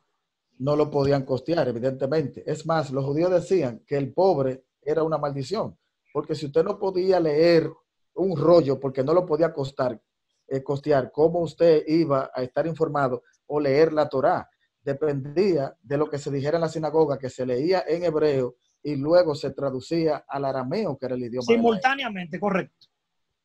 No 0.59 0.75
lo 0.75 0.89
podían 0.89 1.23
costear, 1.23 1.67
evidentemente. 1.67 2.43
Es 2.45 2.65
más, 2.65 2.91
los 2.91 3.05
judíos 3.05 3.31
decían 3.31 3.83
que 3.85 3.97
el 3.97 4.13
pobre 4.13 4.65
era 4.81 5.03
una 5.03 5.17
maldición, 5.17 5.77
porque 6.13 6.35
si 6.35 6.47
usted 6.47 6.63
no 6.63 6.79
podía 6.79 7.19
leer 7.19 7.71
un 8.15 8.35
rollo 8.35 8.79
porque 8.79 9.03
no 9.03 9.13
lo 9.13 9.25
podía 9.25 9.53
costar, 9.53 10.01
eh, 10.47 10.63
costear, 10.63 11.11
¿cómo 11.11 11.39
usted 11.39 11.83
iba 11.87 12.31
a 12.33 12.41
estar 12.41 12.65
informado 12.65 13.21
o 13.47 13.59
leer 13.59 13.93
la 13.93 14.07
Torá. 14.07 14.49
Dependía 14.81 15.75
de 15.81 15.97
lo 15.97 16.09
que 16.09 16.17
se 16.17 16.31
dijera 16.31 16.57
en 16.57 16.61
la 16.61 16.69
sinagoga, 16.69 17.17
que 17.17 17.29
se 17.29 17.45
leía 17.45 17.83
en 17.87 18.03
hebreo 18.03 18.55
y 18.83 18.95
luego 18.95 19.35
se 19.35 19.51
traducía 19.51 20.25
al 20.27 20.45
arameo, 20.45 20.97
que 20.97 21.05
era 21.05 21.15
el 21.15 21.23
idioma. 21.23 21.45
Simultáneamente, 21.45 22.39
correcto. 22.39 22.87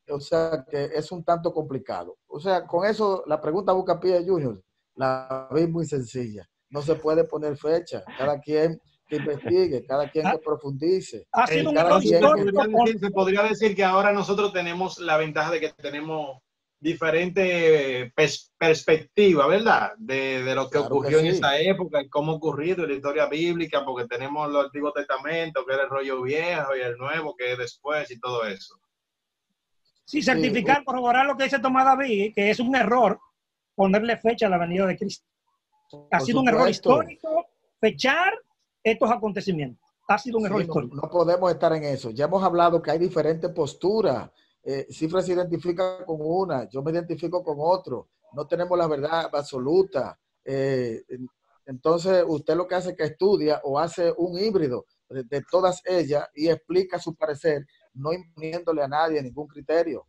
O 0.09 0.21
sea 0.21 0.65
que 0.69 0.91
es 0.95 1.11
un 1.13 1.25
tanto 1.25 1.53
complicado. 1.53 2.19
O 2.27 2.41
sea, 2.41 2.67
con 2.67 2.87
eso 2.87 3.25
la 3.27 3.41
pregunta 3.41 3.73
Bucapilla 3.73 4.23
Junior 4.25 4.63
la 4.95 5.49
vi 5.53 5.67
muy 5.67 5.87
sencilla. 5.87 6.49
No 6.71 6.83
se 6.83 6.95
puede 6.97 7.25
poner 7.25 7.57
fecha. 7.57 8.03
Cada 8.19 8.41
quien 8.41 8.81
que 9.07 9.17
investigue, 9.17 9.85
cada 9.85 10.11
quien 10.11 10.31
que 10.31 10.39
profundice. 10.39 11.27
Ha 11.33 11.47
sido 11.47 11.71
un 11.71 12.99
Se 12.99 13.11
podría 13.11 13.43
decir 13.43 13.77
que 13.77 13.85
ahora 13.85 14.13
nosotros 14.13 14.53
tenemos 14.53 14.99
la 14.99 15.17
ventaja 15.17 15.51
de 15.51 15.61
que 15.61 15.73
tenemos 15.73 16.39
diferente 16.83 18.13
perspectiva, 18.59 19.47
¿verdad? 19.47 19.93
De, 19.97 20.53
lo 20.53 20.69
que 20.69 20.79
ocurrió 20.79 21.21
en 21.21 21.27
esa 21.27 21.57
época 21.61 22.03
y 22.03 22.09
cómo 22.09 22.33
ocurrió 22.33 22.75
en 22.75 22.89
la 22.89 22.95
historia 22.95 23.27
bíblica, 23.27 23.85
porque 23.85 24.09
tenemos 24.09 24.51
los 24.51 24.65
Antiguos 24.65 24.93
Testamentos, 24.93 25.65
que 25.65 25.75
era 25.75 25.85
el 25.85 25.89
rollo 25.89 26.23
viejo, 26.23 26.77
y 26.77 26.81
el 26.81 26.97
nuevo, 26.99 27.37
que 27.37 27.53
es 27.53 27.59
después, 27.59 28.11
y 28.11 28.19
todo 28.19 28.45
eso. 28.45 28.81
Sí, 30.05 30.23
certificar, 30.23 30.83
corroborar 30.83 31.25
lo 31.25 31.37
que 31.37 31.45
dice 31.45 31.61
Tomás 31.61 31.85
David, 31.85 32.33
que 32.35 32.51
es 32.51 32.59
un 32.59 32.75
error 32.75 33.19
ponerle 33.77 34.17
fecha 34.17 34.47
a 34.47 34.51
la 34.51 34.59
venida 34.59 34.85
de 34.85 34.99
Cristo. 34.99 35.25
Ha 36.11 36.19
sido 36.19 36.41
un 36.41 36.49
error 36.49 36.69
histórico 36.69 37.47
fechar 37.81 38.35
estos 38.83 39.09
acontecimientos. 39.09 39.89
Ha 40.09 40.19
sido 40.19 40.39
un 40.39 40.47
error 40.47 40.63
histórico. 40.63 40.97
No 40.97 41.09
podemos 41.09 41.53
estar 41.53 41.73
en 41.75 41.85
eso. 41.85 42.11
Ya 42.11 42.25
hemos 42.25 42.43
hablado 42.43 42.83
que 42.83 42.91
hay 42.91 42.99
diferentes 42.99 43.49
posturas 43.53 44.31
eh, 44.65 44.87
Cifra 44.91 45.23
se 45.23 45.33
identifica 45.33 46.05
con 46.05 46.19
una, 46.21 46.69
yo 46.69 46.83
me 46.83 46.93
identifico 46.93 47.43
con 47.43 47.57
otro, 47.59 48.09
no 48.33 48.47
tenemos 48.47 48.79
la 48.79 48.87
verdad 48.87 49.29
absoluta. 49.33 50.19
Eh, 50.45 51.03
entonces, 51.67 52.25
usted 52.27 52.57
lo 52.57 52.67
que 52.67 52.75
hace 52.75 52.91
es 52.91 52.97
que 52.97 53.05
estudia 53.05 53.61
o 53.65 53.79
hace 53.79 54.13
un 54.17 54.39
híbrido 54.39 54.87
de, 55.09 55.43
todas 55.51 55.83
ellas 55.85 56.29
y 56.35 56.49
explica 56.49 56.99
su 56.99 57.15
parecer, 57.15 57.67
no 57.95 58.13
imponiéndole 58.13 58.83
a 58.83 58.89
nadie 58.89 59.23
ningún 59.23 59.47
criterio. 59.47 60.07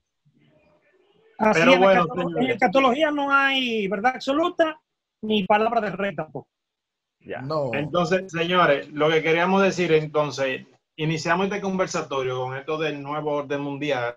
Pero 1.53 1.77
bueno, 1.77 2.05
en 2.39 2.51
escatología 2.51 3.11
no 3.11 3.31
hay 3.31 3.87
verdad 3.87 4.13
absoluta 4.15 4.79
ni 5.21 5.43
palabra 5.45 5.81
de 5.81 5.91
rey 5.91 6.15
tampoco. 6.15 6.47
Ya. 7.19 7.41
No. 7.41 7.71
Entonces, 7.73 8.31
señores, 8.31 8.89
lo 8.89 9.09
que 9.09 9.21
queríamos 9.21 9.61
decir 9.61 9.91
entonces, 9.93 10.65
iniciamos 10.95 11.47
este 11.47 11.61
conversatorio 11.61 12.37
con 12.37 12.57
esto 12.57 12.77
del 12.77 13.01
nuevo 13.01 13.31
orden 13.31 13.61
mundial 13.61 14.15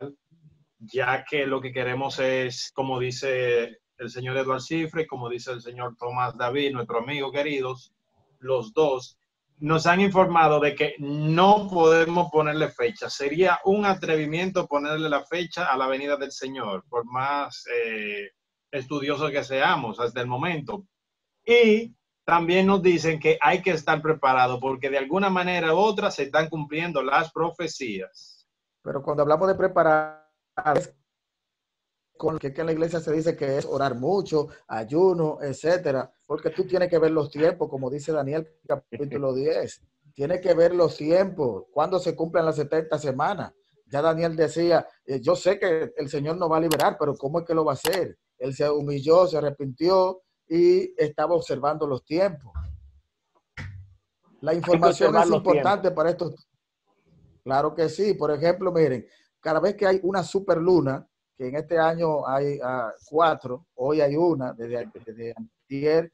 ya 0.86 1.24
que 1.28 1.46
lo 1.46 1.60
que 1.60 1.72
queremos 1.72 2.18
es, 2.18 2.72
como 2.74 2.98
dice 2.98 3.78
el 3.98 4.10
señor 4.10 4.36
Eduardo 4.36 4.60
Cifre, 4.60 5.06
como 5.06 5.28
dice 5.28 5.52
el 5.52 5.62
señor 5.62 5.96
Tomás 5.96 6.36
David, 6.36 6.72
nuestro 6.72 6.98
amigo 6.98 7.32
queridos, 7.32 7.92
los 8.38 8.72
dos, 8.72 9.18
nos 9.58 9.86
han 9.86 10.00
informado 10.00 10.60
de 10.60 10.74
que 10.74 10.94
no 10.98 11.68
podemos 11.70 12.30
ponerle 12.30 12.68
fecha. 12.68 13.08
Sería 13.08 13.58
un 13.64 13.86
atrevimiento 13.86 14.66
ponerle 14.66 15.08
la 15.08 15.24
fecha 15.24 15.72
a 15.72 15.76
la 15.76 15.86
venida 15.86 16.16
del 16.16 16.30
Señor, 16.30 16.84
por 16.88 17.06
más 17.06 17.64
eh, 17.72 18.32
estudiosos 18.70 19.30
que 19.30 19.42
seamos 19.42 19.98
hasta 19.98 20.20
el 20.20 20.26
momento. 20.26 20.84
Y 21.44 21.94
también 22.24 22.66
nos 22.66 22.82
dicen 22.82 23.18
que 23.18 23.38
hay 23.40 23.62
que 23.62 23.70
estar 23.70 24.02
preparado 24.02 24.60
porque 24.60 24.90
de 24.90 24.98
alguna 24.98 25.30
manera 25.30 25.72
u 25.74 25.78
otra 25.78 26.10
se 26.10 26.24
están 26.24 26.48
cumpliendo 26.48 27.02
las 27.02 27.32
profecías. 27.32 28.46
Pero 28.82 29.02
cuando 29.02 29.22
hablamos 29.22 29.48
de 29.48 29.54
preparar, 29.54 30.25
con 32.16 32.38
que, 32.38 32.52
que 32.52 32.60
en 32.60 32.66
la 32.66 32.72
iglesia 32.72 33.00
se 33.00 33.12
dice 33.12 33.36
que 33.36 33.58
es 33.58 33.64
orar 33.64 33.94
mucho, 33.94 34.48
ayuno, 34.68 35.38
etcétera, 35.42 36.10
porque 36.26 36.50
tú 36.50 36.66
tienes 36.66 36.88
que 36.88 36.98
ver 36.98 37.10
los 37.10 37.30
tiempos, 37.30 37.68
como 37.68 37.90
dice 37.90 38.12
Daniel 38.12 38.48
capítulo 38.66 39.34
10, 39.34 39.82
tienes 40.14 40.40
que 40.40 40.54
ver 40.54 40.74
los 40.74 40.96
tiempos, 40.96 41.64
cuando 41.70 41.98
se 41.98 42.16
cumplen 42.16 42.46
las 42.46 42.56
70 42.56 42.98
semanas. 42.98 43.52
Ya 43.88 44.02
Daniel 44.02 44.34
decía, 44.34 44.88
eh, 45.04 45.20
yo 45.20 45.36
sé 45.36 45.60
que 45.60 45.92
el 45.96 46.08
Señor 46.08 46.36
nos 46.36 46.50
va 46.50 46.56
a 46.56 46.60
liberar, 46.60 46.96
pero 46.98 47.14
¿cómo 47.14 47.40
es 47.40 47.46
que 47.46 47.54
lo 47.54 47.64
va 47.64 47.72
a 47.72 47.74
hacer? 47.74 48.18
Él 48.38 48.54
se 48.54 48.68
humilló, 48.68 49.26
se 49.26 49.36
arrepintió 49.36 50.22
y 50.48 50.92
estaba 50.96 51.34
observando 51.34 51.86
los 51.86 52.04
tiempos. 52.04 52.52
La 54.40 54.54
información 54.54 55.16
es 55.16 55.30
importante 55.30 55.90
para 55.90 56.10
estos. 56.10 56.48
Claro 57.44 57.74
que 57.74 57.88
sí. 57.88 58.14
Por 58.14 58.30
ejemplo, 58.30 58.72
miren, 58.72 59.06
cada 59.40 59.60
vez 59.60 59.76
que 59.76 59.86
hay 59.86 60.00
una 60.02 60.22
superluna, 60.22 61.06
que 61.36 61.48
en 61.48 61.56
este 61.56 61.78
año 61.78 62.26
hay 62.26 62.58
uh, 62.58 62.90
cuatro, 63.08 63.66
hoy 63.74 64.00
hay 64.00 64.16
una, 64.16 64.52
desde, 64.52 64.90
desde 65.04 65.34
ayer 65.70 66.10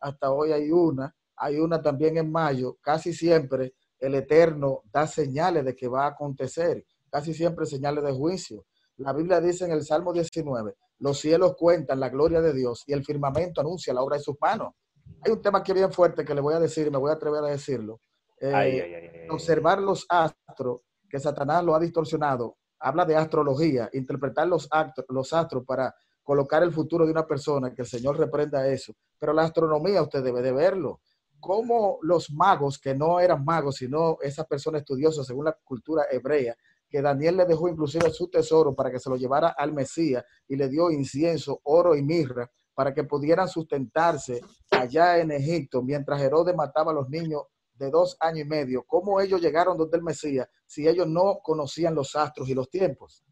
hasta 0.00 0.30
hoy 0.30 0.52
hay 0.52 0.70
una, 0.70 1.14
hay 1.36 1.58
una 1.58 1.80
también 1.80 2.18
en 2.18 2.30
mayo, 2.30 2.76
casi 2.80 3.12
siempre 3.14 3.74
el 3.98 4.14
Eterno 4.14 4.82
da 4.92 5.06
señales 5.06 5.64
de 5.64 5.74
que 5.74 5.88
va 5.88 6.04
a 6.04 6.08
acontecer, 6.08 6.84
casi 7.10 7.32
siempre 7.32 7.64
señales 7.64 8.04
de 8.04 8.12
juicio. 8.12 8.66
La 8.98 9.12
Biblia 9.12 9.40
dice 9.40 9.64
en 9.64 9.72
el 9.72 9.82
Salmo 9.82 10.12
19, 10.12 10.74
los 10.98 11.18
cielos 11.18 11.54
cuentan 11.56 12.00
la 12.00 12.10
gloria 12.10 12.40
de 12.40 12.52
Dios 12.52 12.84
y 12.86 12.92
el 12.92 13.04
firmamento 13.04 13.60
anuncia 13.60 13.94
la 13.94 14.02
obra 14.02 14.18
de 14.18 14.22
sus 14.22 14.36
manos. 14.40 14.74
Hay 15.22 15.32
un 15.32 15.40
tema 15.40 15.62
que 15.62 15.72
bien 15.72 15.92
fuerte 15.92 16.24
que 16.24 16.34
le 16.34 16.40
voy 16.40 16.54
a 16.54 16.60
decir 16.60 16.90
me 16.90 16.98
voy 16.98 17.10
a 17.10 17.14
atrever 17.14 17.44
a 17.44 17.48
decirlo. 17.48 18.00
Eh, 18.40 19.26
observar 19.30 19.80
los 19.80 20.06
astros, 20.08 20.80
que 21.08 21.18
Satanás 21.18 21.64
lo 21.64 21.74
ha 21.74 21.80
distorsionado, 21.80 22.56
habla 22.84 23.06
de 23.06 23.16
astrología, 23.16 23.88
interpretar 23.94 24.46
los, 24.46 24.68
actos, 24.70 25.06
los 25.08 25.32
astros 25.32 25.64
para 25.64 25.94
colocar 26.22 26.62
el 26.62 26.70
futuro 26.70 27.06
de 27.06 27.12
una 27.12 27.26
persona, 27.26 27.72
que 27.74 27.82
el 27.82 27.88
Señor 27.88 28.18
reprenda 28.18 28.68
eso. 28.68 28.92
Pero 29.18 29.32
la 29.32 29.42
astronomía 29.42 30.02
usted 30.02 30.22
debe 30.22 30.42
de 30.42 30.52
verlo. 30.52 31.00
Cómo 31.40 31.98
los 32.02 32.30
magos, 32.30 32.78
que 32.78 32.94
no 32.94 33.20
eran 33.20 33.42
magos, 33.42 33.76
sino 33.76 34.18
esas 34.20 34.46
personas 34.46 34.82
estudiosas 34.82 35.26
según 35.26 35.46
la 35.46 35.56
cultura 35.64 36.04
hebrea, 36.10 36.54
que 36.88 37.00
Daniel 37.00 37.38
le 37.38 37.46
dejó 37.46 37.68
inclusive 37.68 38.10
su 38.10 38.28
tesoro 38.28 38.74
para 38.74 38.90
que 38.90 39.00
se 39.00 39.08
lo 39.08 39.16
llevara 39.16 39.54
al 39.56 39.72
Mesías 39.72 40.22
y 40.46 40.56
le 40.56 40.68
dio 40.68 40.90
incienso, 40.90 41.60
oro 41.64 41.96
y 41.96 42.02
mirra 42.02 42.50
para 42.74 42.92
que 42.92 43.04
pudieran 43.04 43.48
sustentarse 43.48 44.42
allá 44.70 45.18
en 45.18 45.30
Egipto 45.30 45.82
mientras 45.82 46.20
Herodes 46.20 46.54
mataba 46.54 46.90
a 46.90 46.94
los 46.94 47.08
niños 47.08 47.42
de 47.74 47.90
dos 47.90 48.16
años 48.20 48.46
y 48.46 48.48
medio, 48.48 48.84
cómo 48.86 49.20
ellos 49.20 49.40
llegaron 49.40 49.76
donde 49.76 49.96
el 49.96 50.02
Mesías 50.02 50.48
si 50.66 50.86
ellos 50.88 51.06
no 51.06 51.40
conocían 51.42 51.94
los 51.94 52.14
astros 52.16 52.48
y 52.48 52.54
los 52.54 52.70
tiempos. 52.70 53.24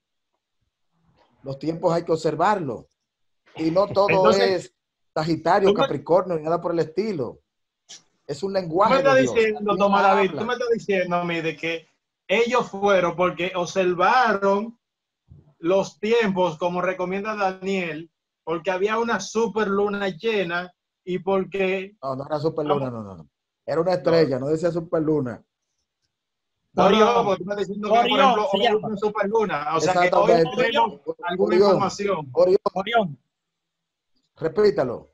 Los 1.42 1.58
tiempos 1.58 1.92
hay 1.92 2.04
que 2.04 2.12
observarlos. 2.12 2.86
Y 3.56 3.70
no 3.70 3.86
todo 3.88 4.30
es 4.30 4.74
Sagitario, 5.14 5.74
Capricornio, 5.74 6.36
ni 6.36 6.44
nada 6.44 6.60
por 6.60 6.72
el 6.72 6.78
estilo. 6.78 7.40
Es 8.26 8.42
un 8.42 8.52
lenguaje. 8.52 8.98
Tú 8.98 9.02
me 9.02 9.20
estás 9.20 9.34
diciendo, 9.34 9.76
Tomás 9.76 10.02
David, 10.02 10.30
tú 10.30 10.44
me 10.44 10.52
estás 10.54 10.68
diciendo 10.72 11.16
a 11.16 11.24
mí 11.24 11.40
de 11.40 11.56
que 11.56 11.88
ellos 12.28 12.70
fueron 12.70 13.16
porque 13.16 13.52
observaron 13.54 14.78
los 15.58 15.98
tiempos, 16.00 16.56
como 16.58 16.80
recomienda 16.80 17.36
Daniel, 17.36 18.10
porque 18.44 18.70
había 18.70 18.98
una 18.98 19.20
super 19.20 19.68
luna 19.68 20.08
llena 20.08 20.72
y 21.04 21.18
porque... 21.18 21.96
No, 22.02 22.16
no 22.16 22.26
era 22.26 22.38
super 22.38 22.66
luna, 22.66 22.90
no, 22.90 23.02
no, 23.02 23.16
no. 23.16 23.28
Era 23.64 23.80
una 23.80 23.94
estrella, 23.94 24.38
no, 24.38 24.48
decía 24.48 24.70
super 24.70 25.02
luna. 25.02 25.42
Orión, 26.74 27.32
estás 27.38 27.56
diciendo 27.58 27.92
que, 27.92 28.08
por 28.08 28.20
ejemplo, 28.20 28.48
hoy 28.52 28.66
es 28.66 28.74
una 28.74 28.96
super 28.96 29.28
luna. 29.28 29.76
O 29.76 29.80
sea 29.80 29.92
que 29.92 30.10
hoy 30.14 30.32
tenemos 30.56 31.00
alguna 31.22 31.56
información. 31.56 32.30
Orión. 32.32 32.58
Orión. 32.72 33.18
Repítalo. 34.36 35.10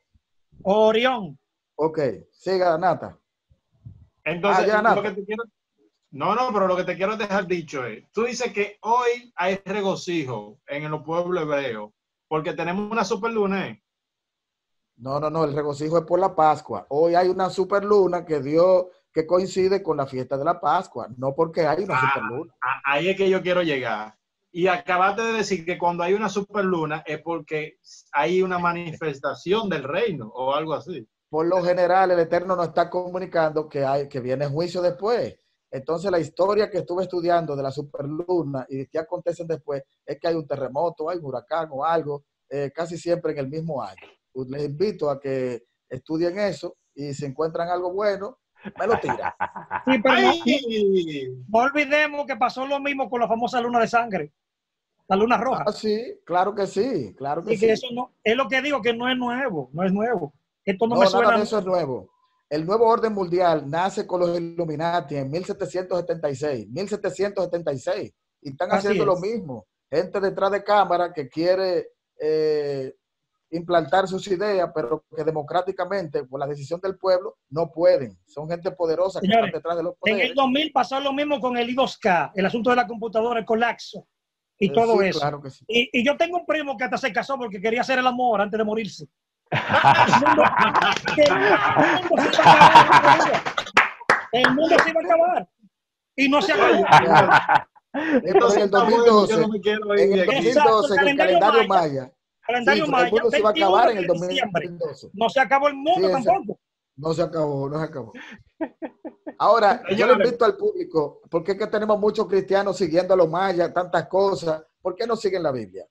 Orión. 0.62 1.38
Ok, 1.74 1.98
siga, 2.30 2.78
Nata. 2.78 3.18
Entonces, 4.24 4.72
ah, 4.72 4.94
lo 4.94 5.02
que 5.02 5.10
te 5.12 5.24
quiero... 5.24 5.44
No, 6.10 6.34
no, 6.34 6.52
pero 6.52 6.66
lo 6.66 6.76
que 6.76 6.84
te 6.84 6.96
quiero 6.96 7.16
dejar 7.16 7.46
dicho 7.46 7.84
es, 7.84 8.10
tú 8.12 8.24
dices 8.24 8.52
que 8.52 8.78
hoy 8.82 9.32
hay 9.36 9.60
regocijo 9.64 10.58
en 10.66 10.90
los 10.90 11.02
pueblos 11.02 11.42
hebreos 11.42 11.90
porque 12.28 12.52
tenemos 12.52 12.90
una 12.90 13.04
superluna. 13.04 13.68
¿eh? 13.68 13.82
No, 14.98 15.20
no, 15.20 15.30
no, 15.30 15.44
el 15.44 15.54
regocijo 15.54 15.98
es 15.98 16.04
por 16.04 16.18
la 16.18 16.34
Pascua. 16.34 16.86
Hoy 16.90 17.14
hay 17.14 17.28
una 17.28 17.50
superluna 17.50 18.24
que 18.24 18.40
dio, 18.40 18.90
que 19.12 19.26
coincide 19.26 19.80
con 19.80 19.96
la 19.96 20.06
fiesta 20.06 20.36
de 20.36 20.44
la 20.44 20.60
Pascua, 20.60 21.08
no 21.16 21.34
porque 21.34 21.66
hay 21.66 21.84
una 21.84 21.96
ah, 21.96 22.12
superluna. 22.12 22.54
Ah, 22.60 22.80
ahí 22.84 23.08
es 23.08 23.16
que 23.16 23.30
yo 23.30 23.40
quiero 23.40 23.62
llegar. 23.62 24.16
Y 24.50 24.66
acabaste 24.66 25.22
de 25.22 25.32
decir 25.34 25.64
que 25.64 25.78
cuando 25.78 26.02
hay 26.02 26.14
una 26.14 26.28
superluna 26.28 27.04
es 27.06 27.22
porque 27.22 27.78
hay 28.12 28.42
una 28.42 28.58
manifestación 28.58 29.68
del 29.68 29.84
reino 29.84 30.28
o 30.34 30.52
algo 30.52 30.74
así. 30.74 31.06
Por 31.30 31.46
lo 31.46 31.62
general, 31.62 32.10
el 32.10 32.18
Eterno 32.18 32.56
nos 32.56 32.68
está 32.68 32.90
comunicando 32.90 33.68
que, 33.68 33.84
hay, 33.84 34.08
que 34.08 34.18
viene 34.18 34.46
juicio 34.48 34.82
después. 34.82 35.36
Entonces, 35.70 36.10
la 36.10 36.18
historia 36.18 36.70
que 36.70 36.78
estuve 36.78 37.04
estudiando 37.04 37.54
de 37.54 37.62
la 37.62 37.70
superluna 37.70 38.66
y 38.68 38.78
de 38.78 38.86
qué 38.88 38.98
acontecen 38.98 39.46
después 39.46 39.82
es 40.04 40.18
que 40.18 40.26
hay 40.26 40.34
un 40.34 40.46
terremoto, 40.46 41.08
hay 41.08 41.18
un 41.18 41.26
huracán 41.26 41.68
o 41.70 41.84
algo, 41.84 42.24
eh, 42.48 42.72
casi 42.74 42.96
siempre 42.96 43.32
en 43.32 43.38
el 43.38 43.48
mismo 43.48 43.80
año. 43.80 44.08
Pues, 44.32 44.48
les 44.48 44.64
invito 44.64 45.10
a 45.10 45.20
que 45.20 45.64
estudien 45.88 46.38
eso 46.38 46.76
y 46.94 47.14
si 47.14 47.24
encuentran 47.24 47.68
algo 47.68 47.92
bueno, 47.92 48.38
me 48.78 48.86
lo 48.86 48.98
tiran. 48.98 49.32
Sí, 49.84 50.00
pero 50.02 50.16
no, 51.48 51.58
olvidemos 51.58 52.26
que 52.26 52.36
pasó 52.36 52.66
lo 52.66 52.80
mismo 52.80 53.08
con 53.08 53.20
la 53.20 53.28
famosa 53.28 53.60
luna 53.60 53.80
de 53.80 53.88
sangre, 53.88 54.32
la 55.06 55.16
luna 55.16 55.38
roja. 55.38 55.64
Ah, 55.66 55.72
sí, 55.72 56.20
claro 56.24 56.54
que 56.54 56.66
sí, 56.66 57.14
claro 57.16 57.42
que 57.42 57.54
y 57.54 57.58
que 57.58 57.72
eso 57.72 57.86
no, 57.92 58.12
es 58.22 58.36
lo 58.36 58.48
que 58.48 58.60
digo, 58.60 58.82
que 58.82 58.92
no 58.92 59.08
es 59.08 59.16
nuevo, 59.16 59.70
no 59.72 59.84
es 59.84 59.92
nuevo. 59.92 60.34
Esto 60.64 60.86
no, 60.86 60.96
me 60.96 61.06
suena. 61.06 61.28
Nada 61.28 61.38
de 61.38 61.44
eso 61.44 61.58
es 61.58 61.64
nuevo. 61.64 62.10
El 62.50 62.66
nuevo 62.66 62.86
orden 62.86 63.14
mundial 63.14 63.68
nace 63.68 64.06
con 64.06 64.20
los 64.20 64.38
Illuminati 64.38 65.16
en 65.16 65.30
1776, 65.30 66.68
1776, 66.68 68.14
y 68.42 68.50
están 68.50 68.70
haciendo 68.70 69.04
lo 69.04 69.16
mismo. 69.16 69.66
Gente 69.90 70.20
detrás 70.20 70.50
de 70.52 70.64
cámara 70.64 71.12
que 71.12 71.28
quiere 71.28 71.88
eh, 72.20 72.94
implantar 73.50 74.06
sus 74.06 74.26
ideas, 74.28 74.70
pero 74.74 75.04
que 75.14 75.24
democráticamente, 75.24 76.24
por 76.24 76.40
la 76.40 76.46
decisión 76.46 76.80
del 76.80 76.98
pueblo, 76.98 77.36
no 77.50 77.70
pueden. 77.70 78.18
Son 78.26 78.48
gente 78.48 78.70
poderosa 78.72 79.20
que 79.20 79.26
están 79.26 79.50
detrás 79.50 79.76
de 79.76 79.82
los 79.82 79.96
poderes. 79.96 80.22
En 80.22 80.28
el 80.28 80.34
2000 80.34 80.72
pasó 80.72 81.00
lo 81.00 81.12
mismo 81.12 81.40
con 81.40 81.56
el 81.56 81.74
I2K, 81.74 82.32
el 82.34 82.46
asunto 82.46 82.70
de 82.70 82.76
la 82.76 82.86
computadora, 82.86 83.40
el 83.40 83.46
colapso 83.46 84.06
y 84.58 84.68
eh, 84.68 84.72
todo 84.72 85.00
eso. 85.02 85.20
Claro 85.20 85.40
que 85.40 85.50
sí. 85.50 85.64
y, 85.68 85.88
y, 85.92 86.04
yo 86.04 86.16
tengo 86.16 86.38
un 86.38 86.46
primo 86.46 86.76
que 86.76 86.84
hasta 86.84 86.98
se 86.98 87.12
casó 87.12 87.38
porque 87.38 87.60
quería 87.60 87.80
hacer 87.80 87.98
el 87.98 88.06
amor 88.06 88.40
antes 88.40 88.58
de 88.58 88.64
morirse 88.64 89.06
el 94.32 94.54
mundo 94.54 94.76
se 94.78 94.90
iba 94.90 95.00
a 95.00 95.04
acabar. 95.04 95.48
Y 96.16 96.28
no 96.28 96.42
se 96.42 96.52
acabó. 96.52 96.84
Entonces, 97.94 98.58
en 98.58 98.64
el 98.64 98.70
2012, 98.70 99.34
en 99.34 99.40
el 100.12 100.26
2012, 100.26 100.94
en 100.94 101.08
el 101.08 101.16
calendario 101.16 101.66
maya, 101.66 102.12
calendario 102.48 102.86
maya, 102.86 103.06
el 103.06 103.12
mundo 103.12 103.30
se 103.30 103.38
iba 103.38 103.48
a 103.48 103.52
acabar 103.52 103.90
en 103.90 103.98
el 103.98 104.06
2012. 104.06 105.10
No 105.12 105.28
se 105.28 105.40
acabó 105.40 105.68
el 105.68 105.74
mundo 105.74 106.10
tampoco. 106.10 106.58
No 106.96 107.12
se 107.12 107.22
acabó, 107.22 107.68
no 107.68 107.78
se 107.78 107.84
acabó. 107.84 108.12
Ahora, 109.38 109.82
yo 109.94 110.06
le 110.06 110.14
invito 110.14 110.44
al 110.44 110.56
público, 110.56 111.20
porque 111.30 111.52
es 111.52 111.58
que 111.58 111.66
tenemos 111.68 112.00
muchos 112.00 112.26
cristianos 112.26 112.76
siguiendo 112.76 113.14
a 113.14 113.16
los 113.16 113.28
mayas, 113.28 113.72
tantas 113.72 114.08
cosas, 114.08 114.64
¿por 114.82 114.96
qué 114.96 115.06
no 115.06 115.14
siguen 115.14 115.44
la 115.44 115.52
Biblia? 115.52 115.86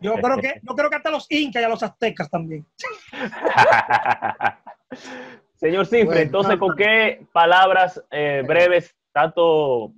Yo 0.00 0.14
creo 0.14 0.38
que, 0.38 0.60
yo 0.62 0.74
creo 0.74 0.88
que 0.88 0.96
hasta 0.96 1.10
los 1.10 1.26
incas 1.30 1.60
y 1.60 1.64
a 1.64 1.68
los 1.68 1.82
aztecas 1.82 2.30
también. 2.30 2.64
Señor 5.56 5.86
Cifre, 5.86 6.22
entonces, 6.22 6.56
¿con 6.56 6.76
qué 6.76 7.26
palabras 7.32 8.02
eh, 8.10 8.44
breves 8.46 8.94
tanto 9.12 9.92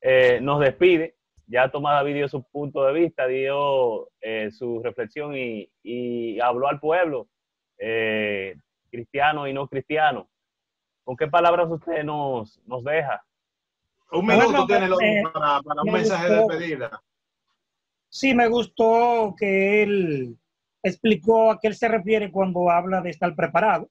eh, 0.00 0.38
nos 0.40 0.60
despide? 0.60 1.13
Ya 1.46 1.70
tomada 1.70 2.02
video 2.02 2.28
su 2.28 2.42
punto 2.42 2.84
de 2.84 2.92
vista, 2.92 3.26
dio 3.26 4.08
eh, 4.20 4.50
su 4.50 4.82
reflexión 4.82 5.34
y, 5.36 6.40
habló 6.40 6.68
al 6.68 6.80
pueblo, 6.80 7.28
cristiano 8.90 9.46
y 9.46 9.52
no 9.52 9.68
cristiano. 9.68 10.28
¿Con 11.04 11.16
qué 11.16 11.26
palabras 11.26 11.68
usted 11.70 12.02
nos, 12.02 12.60
nos 12.66 12.82
deja? 12.82 13.22
Un 14.10 14.26
minuto 14.26 14.66
tiene 14.66 14.88
para, 15.32 15.60
para 15.60 15.82
un 15.82 15.92
mensaje 15.92 16.28
de 16.30 16.36
despedida 16.36 17.02
sí 18.14 18.32
me 18.32 18.46
gustó 18.46 19.34
que 19.36 19.82
él 19.82 20.38
explicó 20.84 21.50
a 21.50 21.58
qué 21.58 21.66
él 21.66 21.74
se 21.74 21.88
refiere 21.88 22.30
cuando 22.30 22.70
habla 22.70 23.00
de 23.00 23.10
estar 23.10 23.34
preparado, 23.34 23.90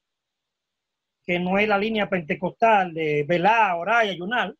que 1.26 1.38
no 1.38 1.58
es 1.58 1.68
la 1.68 1.76
línea 1.76 2.08
pentecostal 2.08 2.94
de 2.94 3.24
velar, 3.28 3.76
orar 3.76 4.06
y 4.06 4.10
ayunar. 4.10 4.54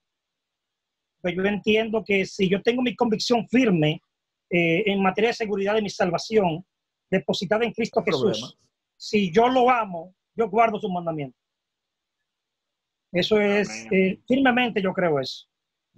Pues 1.25 1.37
yo 1.37 1.45
entiendo 1.45 2.05
que 2.05 2.27
si 2.27 2.51
yo 2.51 2.61
tengo 2.61 2.83
mi 2.83 2.95
convicción 2.95 3.49
firme 3.49 4.03
eh, 4.51 4.83
en 4.85 5.01
materia 5.01 5.31
de 5.31 5.35
seguridad 5.35 5.75
de 5.75 5.81
mi 5.81 5.89
salvación, 5.89 6.63
depositada 7.11 7.65
en 7.65 7.73
Cristo 7.73 8.03
Jesús, 8.05 8.59
si 8.95 9.33
yo 9.33 9.49
lo 9.49 9.71
amo, 9.71 10.15
yo 10.37 10.51
guardo 10.51 10.79
sus 10.79 10.93
mandamientos. 10.93 11.41
Eso 13.11 13.41
es, 13.41 13.87
eh, 13.91 14.21
firmemente 14.29 14.83
yo 14.83 14.93
creo 14.93 15.19
eso. 15.19 15.47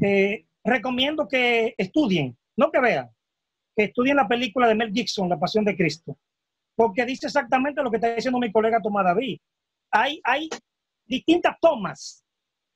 Eh, 0.00 0.46
recomiendo 0.62 1.26
que 1.26 1.74
estudien, 1.76 2.38
no 2.56 2.70
que 2.70 2.80
vean 2.80 3.10
que 3.74 3.86
estudien 3.86 4.14
la 4.14 4.28
película 4.28 4.68
de 4.68 4.76
Mel 4.76 4.92
Gibson, 4.92 5.28
La 5.28 5.40
Pasión 5.40 5.64
de 5.64 5.76
Cristo, 5.76 6.16
porque 6.76 7.04
dice 7.04 7.26
exactamente 7.26 7.82
lo 7.82 7.90
que 7.90 7.96
está 7.96 8.14
diciendo 8.14 8.38
mi 8.38 8.52
colega 8.52 8.80
Tomás 8.80 9.04
David. 9.04 9.40
Hay, 9.90 10.20
hay 10.22 10.48
distintas 11.04 11.56
tomas 11.60 12.24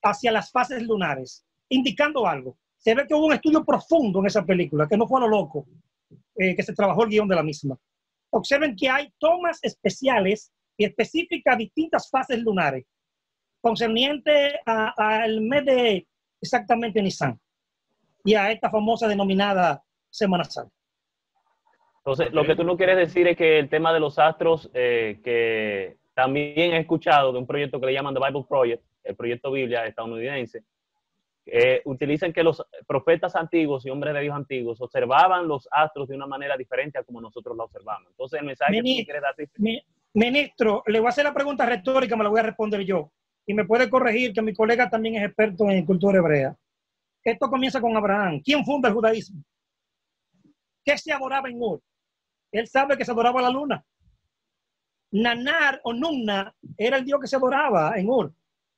hacia 0.02 0.32
las 0.32 0.50
fases 0.50 0.82
lunares, 0.82 1.46
indicando 1.70 2.26
algo. 2.26 2.56
Se 2.76 2.94
ve 2.94 3.06
que 3.06 3.14
hubo 3.14 3.26
un 3.26 3.32
estudio 3.32 3.64
profundo 3.64 4.20
en 4.20 4.26
esa 4.26 4.44
película, 4.44 4.86
que 4.88 4.96
no 4.96 5.06
fue 5.06 5.20
a 5.20 5.22
lo 5.22 5.28
loco, 5.28 5.66
eh, 6.36 6.54
que 6.54 6.62
se 6.62 6.74
trabajó 6.74 7.04
el 7.04 7.10
guion 7.10 7.28
de 7.28 7.36
la 7.36 7.42
misma. 7.42 7.78
Observen 8.30 8.76
que 8.76 8.88
hay 8.88 9.12
tomas 9.18 9.58
especiales 9.62 10.52
y 10.76 10.84
específicas 10.84 11.54
a 11.54 11.58
distintas 11.58 12.08
fases 12.10 12.38
lunares, 12.38 12.86
concerniente 13.60 14.60
al 14.64 15.40
mes 15.42 15.64
de 15.64 16.08
exactamente 16.40 17.02
Nisan 17.02 17.38
y 18.24 18.34
a 18.34 18.50
esta 18.50 18.70
famosa 18.70 19.06
denominada 19.06 19.82
Semana 20.08 20.44
Santa. 20.44 20.72
Entonces, 21.98 22.32
lo 22.32 22.44
que 22.44 22.56
tú 22.56 22.64
no 22.64 22.76
quieres 22.78 22.96
decir 22.96 23.28
es 23.28 23.36
que 23.36 23.58
el 23.58 23.68
tema 23.68 23.92
de 23.92 24.00
los 24.00 24.18
astros, 24.18 24.70
eh, 24.72 25.20
que 25.22 25.98
también 26.14 26.72
he 26.72 26.78
escuchado 26.78 27.32
de 27.32 27.38
un 27.38 27.46
proyecto 27.46 27.78
que 27.78 27.86
le 27.86 27.92
llaman 27.92 28.14
The 28.14 28.20
Bible 28.26 28.46
Project, 28.48 28.82
el 29.04 29.16
proyecto 29.16 29.52
Biblia 29.52 29.86
estadounidense, 29.86 30.64
eh, 31.52 31.82
utilizan 31.84 32.32
que 32.32 32.44
los 32.44 32.62
profetas 32.86 33.34
antiguos 33.34 33.84
y 33.84 33.90
hombres 33.90 34.14
de 34.14 34.20
Dios 34.20 34.36
antiguos 34.36 34.80
observaban 34.80 35.48
los 35.48 35.68
astros 35.72 36.08
de 36.08 36.14
una 36.14 36.26
manera 36.26 36.56
diferente 36.56 36.98
a 36.98 37.02
como 37.02 37.20
nosotros 37.20 37.56
lo 37.56 37.64
observamos. 37.64 38.08
Entonces, 38.10 38.40
el 38.40 38.46
mensaje 38.46 38.72
que 38.72 38.82
tú 38.82 39.04
quieres 39.04 39.22
dar... 39.22 39.34
ministro, 40.14 40.84
le 40.86 41.00
voy 41.00 41.06
a 41.06 41.08
hacer 41.08 41.24
la 41.24 41.34
pregunta 41.34 41.66
retórica, 41.66 42.16
me 42.16 42.22
la 42.22 42.30
voy 42.30 42.40
a 42.40 42.44
responder 42.44 42.82
yo. 42.82 43.10
Y 43.46 43.54
me 43.54 43.64
puede 43.64 43.90
corregir 43.90 44.32
que 44.32 44.42
mi 44.42 44.54
colega 44.54 44.88
también 44.88 45.16
es 45.16 45.24
experto 45.24 45.68
en 45.68 45.84
cultura 45.84 46.18
hebrea. 46.18 46.56
Esto 47.24 47.48
comienza 47.50 47.80
con 47.80 47.96
Abraham. 47.96 48.40
¿Quién 48.44 48.64
funda 48.64 48.88
el 48.88 48.94
judaísmo? 48.94 49.42
¿Qué 50.84 50.96
se 50.96 51.12
adoraba 51.12 51.48
en 51.48 51.60
Ur? 51.60 51.82
Él 52.52 52.68
sabe 52.68 52.96
que 52.96 53.04
se 53.04 53.10
adoraba 53.10 53.42
la 53.42 53.50
luna. 53.50 53.84
Nanar 55.12 55.80
o 55.82 55.92
Nunna 55.92 56.54
era 56.76 56.96
el 56.96 57.04
dios 57.04 57.20
que 57.20 57.26
se 57.26 57.36
adoraba 57.36 57.94
en 57.96 58.08
Ur. 58.08 58.32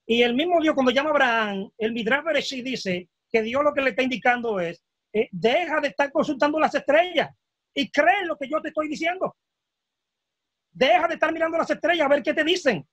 Y 0.06 0.22
el 0.22 0.34
mismo 0.34 0.60
Dios, 0.60 0.74
cuando 0.74 0.92
llama 0.92 1.10
a 1.10 1.12
Abraham, 1.12 1.70
el 1.78 1.92
Midrash 1.92 2.24
Bereshit 2.24 2.64
dice 2.64 3.08
que 3.30 3.42
Dios 3.42 3.62
lo 3.62 3.72
que 3.72 3.82
le 3.82 3.90
está 3.90 4.02
indicando 4.02 4.60
es, 4.60 4.82
eh, 5.12 5.28
deja 5.30 5.80
de 5.80 5.88
estar 5.88 6.10
consultando 6.10 6.58
las 6.58 6.74
estrellas 6.74 7.30
y 7.74 7.90
cree 7.90 8.24
lo 8.24 8.36
que 8.36 8.48
yo 8.48 8.60
te 8.60 8.68
estoy 8.68 8.88
diciendo. 8.88 9.36
Deja 10.72 11.06
de 11.06 11.14
estar 11.14 11.32
mirando 11.32 11.58
las 11.58 11.70
estrellas 11.70 12.06
a 12.06 12.08
ver 12.08 12.22
qué 12.22 12.34
te 12.34 12.44
dicen. 12.44 12.86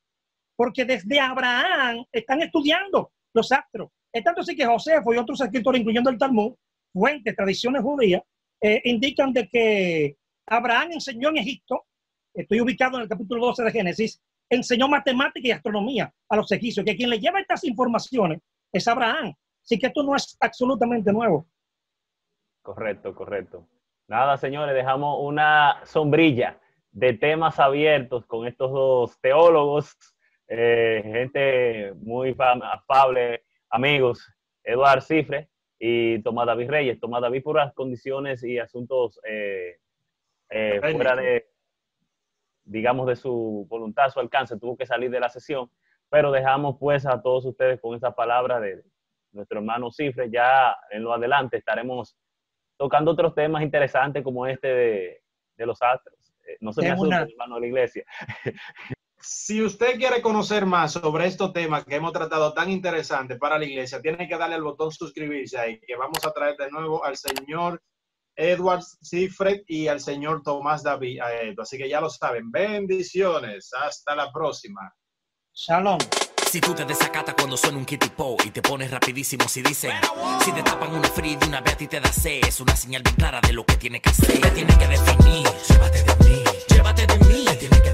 Porque 0.56 0.86
desde 0.86 1.19
Abraham 1.19 2.06
están 2.12 2.41
estudiando 2.41 3.12
los 3.34 3.52
astros. 3.52 3.89
Es 4.12 4.24
tanto 4.24 4.41
así 4.41 4.56
que 4.56 4.65
Josefo 4.65 5.13
y 5.13 5.17
otros 5.17 5.39
escritores, 5.41 5.80
incluyendo 5.80 6.10
el 6.10 6.17
Talmud, 6.17 6.56
fuentes, 6.91 7.36
tradiciones 7.36 7.82
judías, 7.82 8.22
eh, 8.62 8.82
indican 8.84 9.32
de 9.32 9.48
que 9.48 10.17
Abraham 10.48 10.93
enseñó 10.93 11.30
en 11.30 11.38
Egipto, 11.38 11.86
estoy 12.34 12.60
ubicado 12.60 12.98
en 12.98 13.04
el 13.04 13.10
capítulo 13.10 13.45
12 13.48 13.63
de 13.63 13.72
Génesis, 13.72 14.22
enseñó 14.49 14.88
matemática 14.88 15.47
y 15.47 15.51
astronomía 15.51 16.12
a 16.27 16.35
los 16.35 16.51
egipcios, 16.51 16.85
que 16.85 16.95
quien 16.95 17.09
le 17.09 17.19
lleva 17.19 17.39
estas 17.39 17.63
informaciones 17.63 18.39
es 18.71 18.88
Abraham. 18.88 19.33
Así 19.63 19.77
que 19.77 19.88
esto 19.88 20.03
no 20.03 20.15
es 20.15 20.38
absolutamente 20.39 21.12
nuevo. 21.12 21.47
Correcto, 22.62 23.13
correcto. 23.13 23.67
Nada, 24.07 24.38
señores, 24.38 24.73
dejamos 24.73 25.19
una 25.21 25.81
sombrilla 25.85 26.59
de 26.91 27.13
temas 27.13 27.59
abiertos 27.59 28.25
con 28.25 28.47
estos 28.47 28.71
dos 28.71 29.19
teólogos, 29.21 29.95
eh, 30.47 31.01
gente 31.03 31.93
muy 32.01 32.35
afable, 32.39 33.43
amigos, 33.69 34.27
Eduard 34.63 35.01
Cifre 35.01 35.49
y 35.77 36.21
Tomás 36.23 36.47
David 36.47 36.69
Reyes. 36.69 36.99
Tomás 36.99 37.21
David 37.21 37.43
por 37.43 37.57
las 37.57 37.73
condiciones 37.73 38.43
y 38.43 38.57
asuntos 38.57 39.19
eh, 39.23 39.77
eh, 40.49 40.79
fuera 40.91 41.15
de, 41.15 41.47
digamos, 42.69 43.08
de 43.08 43.15
su 43.15 43.65
voluntad, 43.67 44.10
su 44.10 44.19
alcance, 44.19 44.58
tuvo 44.60 44.77
que 44.77 44.86
salir 44.86 45.10
de 45.10 45.19
la 45.19 45.29
sesión, 45.29 45.69
pero 46.10 46.32
dejamos 46.32 46.77
pues 46.79 47.05
a 47.05 47.21
todos 47.21 47.45
ustedes 47.45 47.82
con 47.82 47.95
esa 47.95 48.12
palabra 48.12 48.60
de 48.60 48.84
nuestro 49.32 49.60
hermano 49.60 49.91
Cifre. 49.91 50.29
Ya 50.29 50.75
en 50.91 51.03
lo 51.03 51.13
adelante 51.13 51.58
estaremos 51.58 52.15
tocando 52.77 53.12
otros 53.12 53.34
temas 53.34 53.63
interesantes 53.63 54.23
como 54.23 54.45
este 54.45 54.67
de, 54.67 55.21
de 55.58 55.65
los 55.65 55.82
astros. 55.82 56.34
Eh, 56.47 56.58
no 56.62 56.71
se 56.71 56.82
me 56.82 56.91
asusta, 56.91 57.21
hermano 57.21 57.55
de 57.55 57.62
la 57.62 57.67
iglesia. 57.67 58.05
Si 59.21 59.62
usted 59.62 59.97
quiere 59.97 60.21
conocer 60.21 60.65
más 60.65 60.93
sobre 60.93 61.25
estos 61.25 61.51
temas 61.51 61.84
que 61.84 61.95
hemos 61.95 62.13
tratado 62.13 62.53
tan 62.53 62.69
interesantes 62.69 63.38
para 63.38 63.60
la 63.60 63.65
iglesia, 63.65 64.01
tiene 64.01 64.29
que 64.29 64.38
darle 64.38 64.55
al 64.55 64.63
botón 64.63 64.93
suscribirse 64.93 65.58
ahí, 65.58 65.77
que 65.82 65.97
vamos 65.97 66.25
a 66.25 66.32
traer 66.32 66.55
de 66.55 66.71
nuevo 66.71 67.03
al 67.03 67.17
señor 67.17 67.82
Edward 68.39 68.84
Cifred 69.04 69.63
y 69.67 69.88
al 69.88 69.99
señor 69.99 70.41
Tomás 70.43 70.82
David 70.82 71.19
Así 71.58 71.78
que 71.78 71.89
ya 71.89 71.99
lo 71.99 72.10
saben. 72.10 72.49
Bendiciones. 72.49 73.71
Hasta 73.73 74.15
la 74.15 74.32
próxima. 74.32 74.93
Shalom. 75.54 75.99
Si 76.49 76.62
tú 76.62 76.73
te 76.73 76.86
desacatas 76.86 77.36
cuando 77.36 77.58
suena 77.58 77.78
un 77.78 77.86
kitty 77.86 78.10
po 78.10 78.38
y 78.43 78.49
te 78.49 78.62
pones 78.62 78.89
rapidísimo 78.89 79.47
si 79.47 79.62
dicen 79.62 79.91
Si 80.43 80.52
te 80.52 80.63
tapan 80.63 80.95
una 80.95 81.08
free 81.08 81.36
de 81.36 81.45
una 81.45 81.62
vez 81.62 81.75
a 81.75 81.78
ti 81.78 81.88
te 81.88 81.99
da 81.99 82.12
C 82.12 82.39
Es 82.39 82.60
una 82.60 82.75
señal 82.75 83.04
bien 83.04 83.15
clara 83.17 83.39
de 83.39 83.54
lo 83.54 83.63
que 83.63 83.75
tiene 83.75 84.02
que 84.02 84.10
hacer 84.10 84.41
Te 84.41 84.49
tiene 84.49 84.75
que 84.80 84.88
definir 84.88 85.47
Llévate 85.69 86.04
de 86.04 86.15
mí 86.25 86.43
Llévate 86.67 87.06
de 87.06 87.17
mí 87.19 87.45
Te 87.45 87.56
tiene 87.56 87.82
que 87.84 87.89